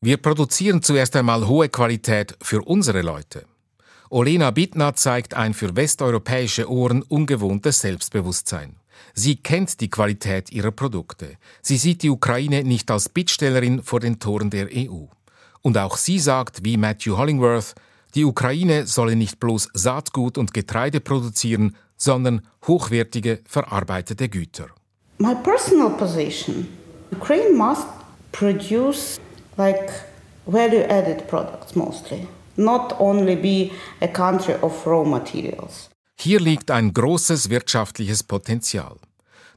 Wir 0.00 0.16
produzieren 0.16 0.82
zuerst 0.82 1.14
einmal 1.16 1.46
hohe 1.46 1.68
Qualität 1.68 2.36
für 2.42 2.60
unsere 2.62 3.02
Leute. 3.02 3.44
Olena 4.14 4.50
Bittner 4.50 4.94
zeigt 4.94 5.32
ein 5.32 5.54
für 5.54 5.74
westeuropäische 5.74 6.70
Ohren 6.70 7.00
ungewohntes 7.00 7.80
Selbstbewusstsein. 7.80 8.76
Sie 9.14 9.36
kennt 9.36 9.80
die 9.80 9.88
Qualität 9.88 10.52
ihrer 10.52 10.70
Produkte. 10.70 11.38
Sie 11.62 11.78
sieht 11.78 12.02
die 12.02 12.10
Ukraine 12.10 12.62
nicht 12.62 12.90
als 12.90 13.08
Bittstellerin 13.08 13.82
vor 13.82 14.00
den 14.00 14.18
Toren 14.18 14.50
der 14.50 14.68
EU. 14.70 15.06
Und 15.62 15.78
auch 15.78 15.96
sie 15.96 16.18
sagt, 16.18 16.62
wie 16.62 16.76
Matthew 16.76 17.16
Hollingworth, 17.16 17.74
die 18.14 18.26
Ukraine 18.26 18.86
solle 18.86 19.16
nicht 19.16 19.40
bloß 19.40 19.70
Saatgut 19.72 20.36
und 20.36 20.52
Getreide 20.52 21.00
produzieren, 21.00 21.74
sondern 21.96 22.42
hochwertige, 22.66 23.40
verarbeitete 23.48 24.28
Güter. 24.28 24.66
My 25.16 25.34
personal 25.36 25.88
position, 25.88 26.68
Ukraine 27.12 27.54
must 27.56 27.86
produce 28.30 29.18
like 29.56 29.90
value-added 30.44 31.26
products 31.28 31.74
mostly, 31.74 32.28
not 32.56 32.98
only 33.00 33.36
be 33.36 33.70
a 34.00 34.08
country 34.08 34.54
of 34.60 34.86
raw 34.86 35.04
materials. 35.04 35.88
Hier 36.18 36.40
liegt 36.40 36.70
ein 36.70 36.92
großes 36.92 37.50
wirtschaftliches 37.50 38.22
Potenzial. 38.22 38.96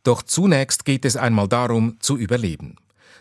Doch 0.03 0.23
zunächst 0.23 0.85
geht 0.85 1.05
es 1.05 1.17
einmal 1.17 1.47
darum, 1.47 1.97
zu 1.99 2.17
überleben. 2.17 2.75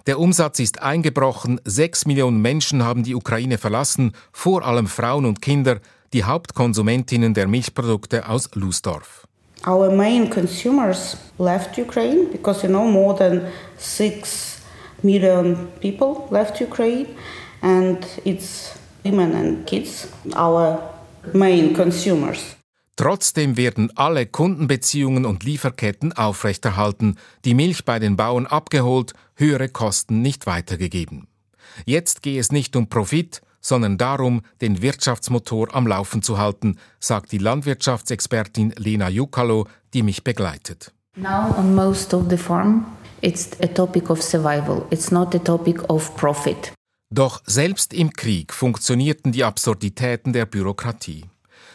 Der 0.06 0.18
Umsatz 0.18 0.58
ist 0.60 0.82
eingebrochen, 0.82 1.60
sechs 1.64 2.04
Millionen 2.04 2.42
Menschen 2.42 2.84
haben 2.84 3.04
die 3.04 3.14
Ukraine 3.14 3.56
verlassen, 3.56 4.12
vor 4.32 4.64
allem 4.64 4.86
Frauen 4.86 5.24
und 5.24 5.40
Kinder, 5.40 5.80
die 6.12 6.24
Hauptkonsumentinnen 6.24 7.32
der 7.32 7.48
Milchprodukte 7.48 8.28
aus 8.28 8.50
Lusdorf. 8.54 9.26
Our 9.66 9.90
main 9.90 10.28
consumers 10.28 11.16
left 11.38 11.78
Ukraine 11.78 12.26
because 12.30 12.62
you 12.62 12.68
know 12.68 12.84
more 12.84 13.16
than 13.16 13.46
six 13.78 14.58
million 15.02 15.68
people 15.80 16.28
left 16.30 16.60
Ukraine, 16.60 17.06
and 17.62 17.98
it's 18.24 18.72
women 19.04 19.34
and 19.34 19.66
kids, 19.66 20.08
our 20.36 20.80
main 21.32 21.74
consumers. 21.74 22.56
Trotzdem 22.96 23.56
werden 23.56 23.90
alle 23.96 24.24
Kundenbeziehungen 24.26 25.26
und 25.26 25.42
Lieferketten 25.42 26.12
aufrechterhalten, 26.12 27.16
die 27.44 27.54
Milch 27.54 27.84
bei 27.84 27.98
den 27.98 28.16
Bauern 28.16 28.46
abgeholt, 28.46 29.14
höhere 29.34 29.68
Kosten 29.68 30.22
nicht 30.22 30.46
weitergegeben. 30.46 31.26
Jetzt 31.86 32.22
gehe 32.22 32.38
es 32.38 32.52
nicht 32.52 32.76
um 32.76 32.88
Profit, 32.88 33.42
sondern 33.60 33.98
darum, 33.98 34.42
den 34.60 34.80
Wirtschaftsmotor 34.80 35.74
am 35.74 35.86
Laufen 35.86 36.22
zu 36.22 36.38
halten, 36.38 36.76
sagt 37.00 37.32
die 37.32 37.38
Landwirtschaftsexpertin 37.38 38.74
Lena 38.76 39.08
Jukalo, 39.08 39.66
die 39.92 40.02
mich 40.02 40.22
begleitet. 40.22 40.92
Now 41.16 41.54
on 41.58 41.74
most 41.74 42.14
of 42.14 42.26
the 42.28 42.36
farm, 42.36 42.84
it's 43.22 43.50
a 43.60 43.66
topic 43.66 44.10
of 44.10 44.22
survival. 44.22 44.86
It's 44.90 45.10
not 45.10 45.34
a 45.34 45.38
topic 45.38 45.82
of 45.88 46.14
profit. 46.16 46.73
Doch 47.14 47.42
selbst 47.46 47.94
im 47.94 48.12
Krieg 48.12 48.52
funktionierten 48.52 49.30
die 49.30 49.44
Absurditäten 49.44 50.32
der 50.32 50.46
Bürokratie. 50.46 51.24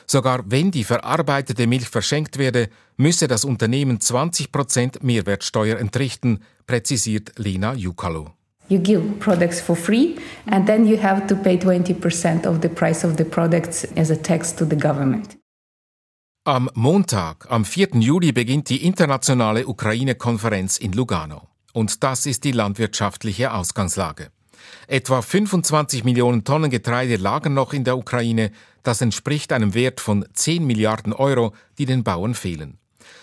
Sogar 0.05 0.43
wenn 0.47 0.69
die 0.69 0.83
verarbeitete 0.83 1.65
Milch 1.65 1.87
verschenkt 1.87 2.37
werde, 2.37 2.67
müsse 2.97 3.29
das 3.29 3.45
Unternehmen 3.45 3.99
20% 3.99 5.01
Mehrwertsteuer 5.01 5.79
entrichten, 5.79 6.39
präzisiert 6.67 7.31
Lena 7.37 7.73
Jukalo. 7.73 8.31
You 8.67 8.79
give 8.79 9.01
products 9.19 9.61
for 9.61 9.77
free 9.77 10.17
and 10.47 10.67
then 10.67 10.85
you 10.85 11.01
have 11.01 11.25
to 11.27 11.35
pay 11.37 11.55
20% 11.55 12.45
of 12.45 12.57
the 12.61 12.67
price 12.67 13.07
of 13.07 13.15
the 13.17 13.23
products 13.23 13.87
as 13.95 14.11
a 14.11 14.17
tax 14.17 14.53
to 14.53 14.65
the 14.65 14.75
government. 14.75 15.37
Am 16.43 16.69
Montag, 16.73 17.49
am 17.49 17.63
4. 17.63 18.01
Juli, 18.01 18.33
beginnt 18.33 18.67
die 18.69 18.85
internationale 18.85 19.65
Ukraine-Konferenz 19.65 20.77
in 20.77 20.91
Lugano. 20.91 21.47
Und 21.71 22.03
das 22.03 22.25
ist 22.25 22.43
die 22.43 22.51
landwirtschaftliche 22.51 23.53
Ausgangslage. 23.53 24.31
Etwa 24.91 25.21
25 25.21 26.03
Millionen 26.03 26.43
Tonnen 26.43 26.71
Getreide 26.71 27.17
lagern 27.17 27.53
noch 27.53 27.73
in 27.73 27.83
der 27.83 27.95
Ukraine, 27.95 28.49
das 28.81 29.01
entspricht 29.01 29.53
einem 29.53 29.75
Wert 29.75 29.99
von 29.99 30.25
10 30.33 30.65
Milliarden 30.65 31.13
Euro, 31.13 31.53
die 31.77 31.85
den 31.85 32.03
Bauern 32.03 32.33
fehlen. 32.33 32.79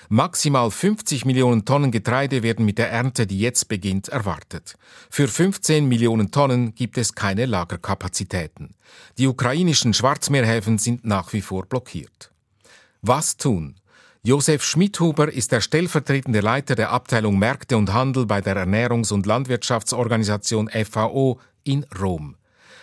Maximal 0.09 0.71
50 0.71 1.25
Millionen 1.25 1.65
Tonnen 1.65 1.91
Getreide 1.91 2.45
werden 2.45 2.65
mit 2.65 2.79
der 2.79 2.93
Ernte, 2.93 3.27
die 3.27 3.41
jetzt 3.41 3.67
beginnt, 3.67 4.07
erwartet. 4.07 4.77
Für 5.11 5.27
15 5.27 5.89
Millionen 5.89 6.31
Tonnen 6.31 6.73
gibt 6.77 6.99
es 6.99 7.17
keine 7.17 7.47
Lagerkapazitäten. 7.47 8.77
Die 9.19 9.27
ukrainischen 9.27 9.93
Schwarzmeerhäfen 9.93 10.79
sind 10.79 11.05
nach 11.05 11.33
wie 11.33 11.41
vor 11.41 11.67
blockiert. 11.67 12.31
Was 13.03 13.39
tun? 13.39 13.75
Josef 14.23 14.63
Schmidhuber 14.63 15.33
ist 15.33 15.51
der 15.51 15.61
stellvertretende 15.61 16.41
Leiter 16.41 16.77
der 16.77 16.93
Abteilung 16.93 17.41
Märkte 17.41 17.77
und 17.77 17.93
Handel 17.93 18.25
bei 18.25 18.41
der 18.41 18.57
Ernährungs- 18.57 19.13
und 19.13 19.27
Landwirtschaftsorganisation 19.27 20.69
FAO 20.69 21.41
in 21.67 21.85
Rom. 22.01 22.37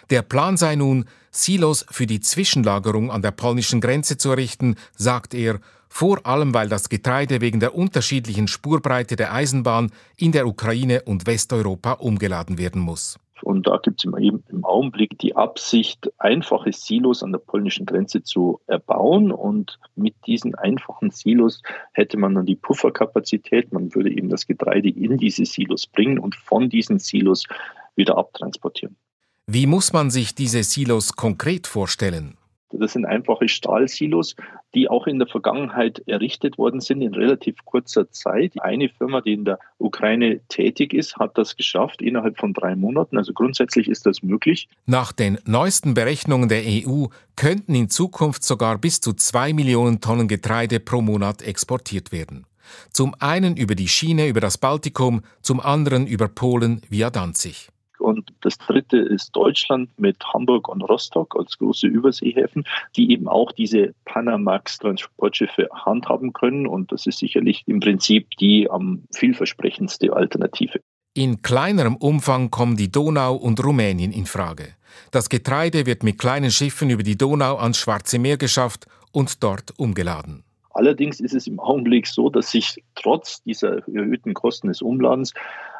Der 0.10 0.22
Plan 0.22 0.58
sei 0.58 0.76
nun, 0.76 1.06
Silos 1.32 1.86
für 1.89 2.06
die 2.06 2.19
Zwischenlagerung 2.19 3.10
an 3.10 3.22
der 3.22 3.32
polnischen 3.32 3.82
Grenze 3.82 4.17
zu 4.17 4.30
errichten, 4.30 4.76
sagt 4.96 5.34
er, 5.34 5.60
vor 5.89 6.26
allem 6.26 6.54
weil 6.54 6.69
das 6.69 6.89
Getreide 6.89 7.39
wegen 7.41 7.60
der 7.60 7.76
unterschiedlichen 7.76 8.48
Spurbreite 8.48 9.15
der 9.15 9.34
Eisenbahn 9.34 9.91
in 10.17 10.32
der 10.32 10.48
Ukraine 10.48 11.04
und 11.04 11.28
Westeuropa 11.28 11.93
umgeladen 11.93 12.58
werden 12.58 12.82
muss. 12.82 13.17
Und 13.43 13.67
da 13.67 13.78
gibt 13.78 14.00
es 14.00 14.06
im, 14.06 14.65
Augenblick 14.65 15.19
die 15.19 15.36
Absicht, 15.36 16.12
einfache 16.17 16.72
Silos 16.72 17.24
an 17.24 17.34
der 17.34 17.39
polnischen 17.39 17.86
Grenze 17.86 18.24
zu 18.24 18.62
erbauen. 18.67 19.32
Und 19.32 19.80
mit 19.96 20.15
diesen 20.26 20.56
einfachen 20.56 21.12
Silos 21.12 21.62
hätte 21.91 22.17
man 22.17 22.36
dann 22.36 22.46
die 22.46 22.56
Pufferkapazität. 22.56 23.74
Man 23.74 23.93
würde 23.93 24.12
eben 24.12 24.30
das 24.30 24.48
Getreide 24.48 24.89
in 24.89 25.17
diese 25.17 25.46
Silos 25.46 25.88
bringen 25.88 26.19
und 26.19 26.36
von 26.36 26.69
diesen 26.69 27.00
Silos 27.00 27.46
wieder 27.95 28.17
abtransportieren. 28.17 28.95
Wie 29.47 29.67
muss 29.67 29.91
man 29.91 30.10
sich 30.10 30.36
diese 30.36 30.63
Silos 30.63 31.15
konkret 31.15 31.67
vorstellen? 31.67 32.38
Das 32.79 32.93
sind 32.93 33.06
einfache 33.06 33.47
Stahlsilos, 33.47 34.36
die 34.73 34.89
auch 34.89 35.06
in 35.06 35.19
der 35.19 35.27
Vergangenheit 35.27 36.01
errichtet 36.08 36.58
worden 36.58 36.82
sind 36.82 37.01
in 37.01 37.13
relativ 37.13 37.63
kurzer 37.65 38.10
Zeit. 38.12 38.53
Eine 38.62 38.89
Firma, 38.89 39.21
die 39.21 39.34
in 39.34 39.45
der 39.45 39.60
Ukraine 39.77 40.41
tätig 40.47 40.93
ist, 40.93 41.17
hat 41.17 41.38
das 41.38 41.56
geschafft 41.56 42.01
innerhalb 42.01 42.39
von 42.39 42.53
drei 42.53 42.75
Monaten. 42.75 43.17
Also 43.17 43.34
grundsätzlich 43.34 43.88
ist 43.88 44.06
das 44.06 44.23
möglich. 44.23 44.69
Nach 44.86 45.12
den 45.12 45.38
neuesten 45.45 45.93
Berechnungen 45.93 46.49
der 46.49 46.63
EU 46.65 47.06
könnten 47.36 47.75
in 47.75 47.89
Zukunft 47.89 48.43
sogar 48.43 48.77
bis 48.77 49.01
zu 49.01 49.13
zwei 49.13 49.53
Millionen 49.53 50.01
Tonnen 50.01 50.27
Getreide 50.27 50.79
pro 50.79 51.01
Monat 51.01 51.41
exportiert 51.41 52.12
werden. 52.12 52.47
Zum 52.91 53.13
einen 53.19 53.56
über 53.56 53.75
die 53.75 53.88
Schiene 53.88 54.27
über 54.27 54.39
das 54.39 54.58
Baltikum, 54.58 55.21
zum 55.41 55.60
anderen 55.60 56.08
über 56.08 56.27
Polen 56.27 56.82
via 56.89 57.10
Danzig. 57.10 57.69
Und 58.03 58.33
das 58.41 58.57
dritte 58.57 58.97
ist 58.97 59.31
Deutschland 59.33 59.89
mit 59.97 60.17
Hamburg 60.33 60.67
und 60.67 60.81
Rostock 60.81 61.35
als 61.37 61.57
große 61.57 61.87
Überseehäfen, 61.87 62.65
die 62.97 63.11
eben 63.11 63.29
auch 63.29 63.53
diese 63.53 63.93
Panamax-Transportschiffe 64.05 65.69
handhaben 65.73 66.33
können. 66.33 66.67
Und 66.67 66.91
das 66.91 67.07
ist 67.07 67.19
sicherlich 67.19 67.63
im 67.65 67.79
Prinzip 67.79 68.29
die 68.39 68.69
am 68.69 69.03
vielversprechendste 69.15 70.13
Alternative. 70.13 70.81
In 71.15 71.41
kleinerem 71.41 71.95
Umfang 71.95 72.51
kommen 72.51 72.75
die 72.75 72.91
Donau 72.91 73.35
und 73.35 73.63
Rumänien 73.63 74.11
in 74.11 74.25
Frage. 74.25 74.75
Das 75.11 75.29
Getreide 75.29 75.85
wird 75.85 76.03
mit 76.03 76.19
kleinen 76.19 76.51
Schiffen 76.51 76.89
über 76.89 77.03
die 77.03 77.17
Donau 77.17 77.57
ans 77.57 77.77
Schwarze 77.77 78.19
Meer 78.19 78.37
geschafft 78.37 78.85
und 79.11 79.43
dort 79.43 79.73
umgeladen. 79.77 80.43
Allerdings 80.71 81.19
ist 81.19 81.35
es 81.35 81.45
im 81.47 81.59
Augenblick 81.59 82.07
so, 82.07 82.29
dass 82.29 82.49
sich 82.49 82.83
trotz 82.95 83.43
dieser 83.43 83.87
erhöhten 83.87 84.33
Kosten 84.33 84.67
des 84.67 84.81
Umladens 84.81 85.33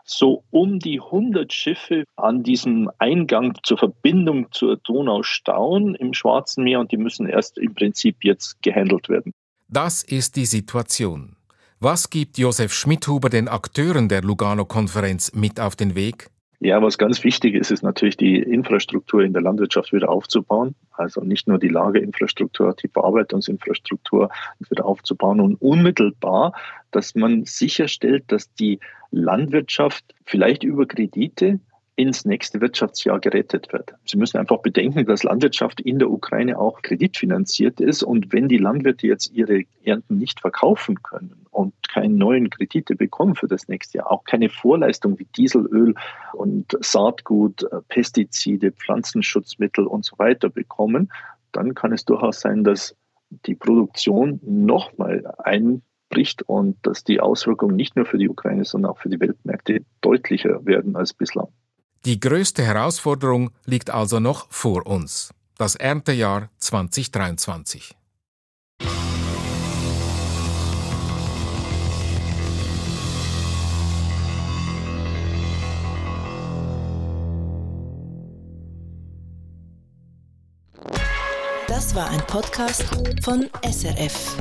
so 0.04 0.44
um 0.52 0.80
die 0.80 1.00
100 1.00 1.52
Schiffe 1.52 2.04
an 2.16 2.44
diesem 2.44 2.90
Eingang 2.98 3.58
zur 3.64 3.78
Verbindung 3.78 4.48
zur 4.52 4.78
Donau 4.78 5.24
stauen 5.24 5.96
im 5.96 6.14
Schwarzen 6.14 6.64
Meer 6.64 6.80
und 6.80 6.92
die 6.92 6.98
müssen 6.98 7.28
erst 7.28 7.58
im 7.58 7.74
Prinzip 7.74 8.24
jetzt 8.24 8.62
gehandelt 8.62 9.10
werden. 9.10 9.34
Das 9.68 10.04
ist 10.04 10.36
die 10.36 10.46
Situation. 10.46 11.36
Was 11.80 12.10
gibt 12.10 12.38
Josef 12.38 12.74
Schmidhuber 12.74 13.30
den 13.30 13.48
Akteuren 13.48 14.08
der 14.08 14.22
Lugano-Konferenz 14.22 15.34
mit 15.34 15.60
auf 15.60 15.76
den 15.76 15.96
Weg? 15.96 16.30
Ja, 16.64 16.82
was 16.82 16.98
ganz 16.98 17.22
wichtig 17.26 17.56
ist, 17.56 17.72
ist 17.72 17.84
natürlich 17.84 18.16
die 18.16 18.38
Infrastruktur 18.38 19.22
in 19.22 19.34
der 19.34 19.42
Landwirtschaft 19.42 19.92
wieder 19.92 20.08
aufzubauen. 20.08 20.76
Also 20.94 21.20
nicht 21.20 21.46
nur 21.46 21.60
die 21.60 21.68
Lagerinfrastruktur, 21.68 22.74
die 22.82 22.88
Bearbeitungsinfrastruktur 22.88 24.30
wieder 24.70 24.86
aufzubauen 24.86 25.42
und 25.42 25.62
unmittelbar, 25.62 26.54
dass 26.92 27.16
man 27.16 27.44
sicherstellt, 27.44 28.24
dass 28.28 28.54
die 28.54 28.80
Landwirtschaft 29.12 30.16
vielleicht 30.26 30.64
über 30.64 30.86
Kredite 30.86 31.60
ins 31.96 32.26
nächste 32.26 32.60
Wirtschaftsjahr 32.60 33.20
gerettet 33.20 33.72
wird. 33.72 33.94
Sie 34.06 34.18
müssen 34.18 34.38
einfach 34.38 34.60
bedenken, 34.62 35.06
dass 35.06 35.24
Landwirtschaft 35.24 35.80
in 35.80 36.00
der 36.00 36.10
Ukraine 36.10 36.58
auch 36.58 36.82
kreditfinanziert 36.82 37.80
ist. 37.80 38.02
Und 38.02 38.34
wenn 38.34 38.48
die 38.48 38.58
Landwirte 38.58 39.06
jetzt 39.06 39.32
ihre 39.32 39.64
Ernten 39.84 40.18
nicht 40.18 40.40
verkaufen 40.40 41.04
können 41.04 41.46
und 41.52 41.74
keine 41.88 42.14
neuen 42.14 42.50
Kredite 42.50 42.96
bekommen 42.96 43.36
für 43.36 43.48
das 43.48 43.68
nächste 43.68 44.00
Jahr, 44.00 44.12
auch 44.12 44.24
keine 44.24 44.50
Vorleistung 44.50 45.20
wie 45.20 45.28
Dieselöl 45.38 45.94
und 46.34 46.76
Saatgut, 46.82 47.64
äh, 47.64 47.82
Pestizide, 47.88 48.72
Pflanzenschutzmittel 48.72 49.86
und 49.86 50.04
so 50.04 50.18
weiter 50.18 50.50
bekommen, 50.50 51.12
dann 51.52 51.76
kann 51.76 51.94
es 51.94 52.06
durchaus 52.06 52.40
sein, 52.40 52.64
dass 52.64 52.96
die 53.46 53.56
Produktion 53.56 54.40
nochmal 54.44 55.24
einbricht 55.38 56.42
und 56.44 56.78
dass 56.82 57.04
die 57.04 57.20
Auswirkungen 57.20 57.76
nicht 57.76 57.96
nur 57.96 58.06
für 58.06 58.18
die 58.18 58.30
Ukraine, 58.30 58.66
sondern 58.66 58.92
auch 58.92 58.98
für 58.98 59.10
die 59.10 59.20
Weltmärkte 59.20 59.86
deutlicher 60.02 60.66
werden 60.66 60.96
als 60.96 61.14
bislang. 61.14 61.50
Die 62.06 62.20
größte 62.20 62.64
Herausforderung 62.64 63.52
liegt 63.66 63.90
also 63.90 64.20
noch 64.20 64.52
vor 64.52 64.86
uns, 64.86 65.34
das 65.58 65.76
Erntejahr 65.76 66.50
2023. 66.58 67.96
Das 81.70 81.96
war 81.96 82.10
ein 82.10 82.22
Podcast 82.28 82.84
von 83.24 83.50
SRF. 83.64 84.36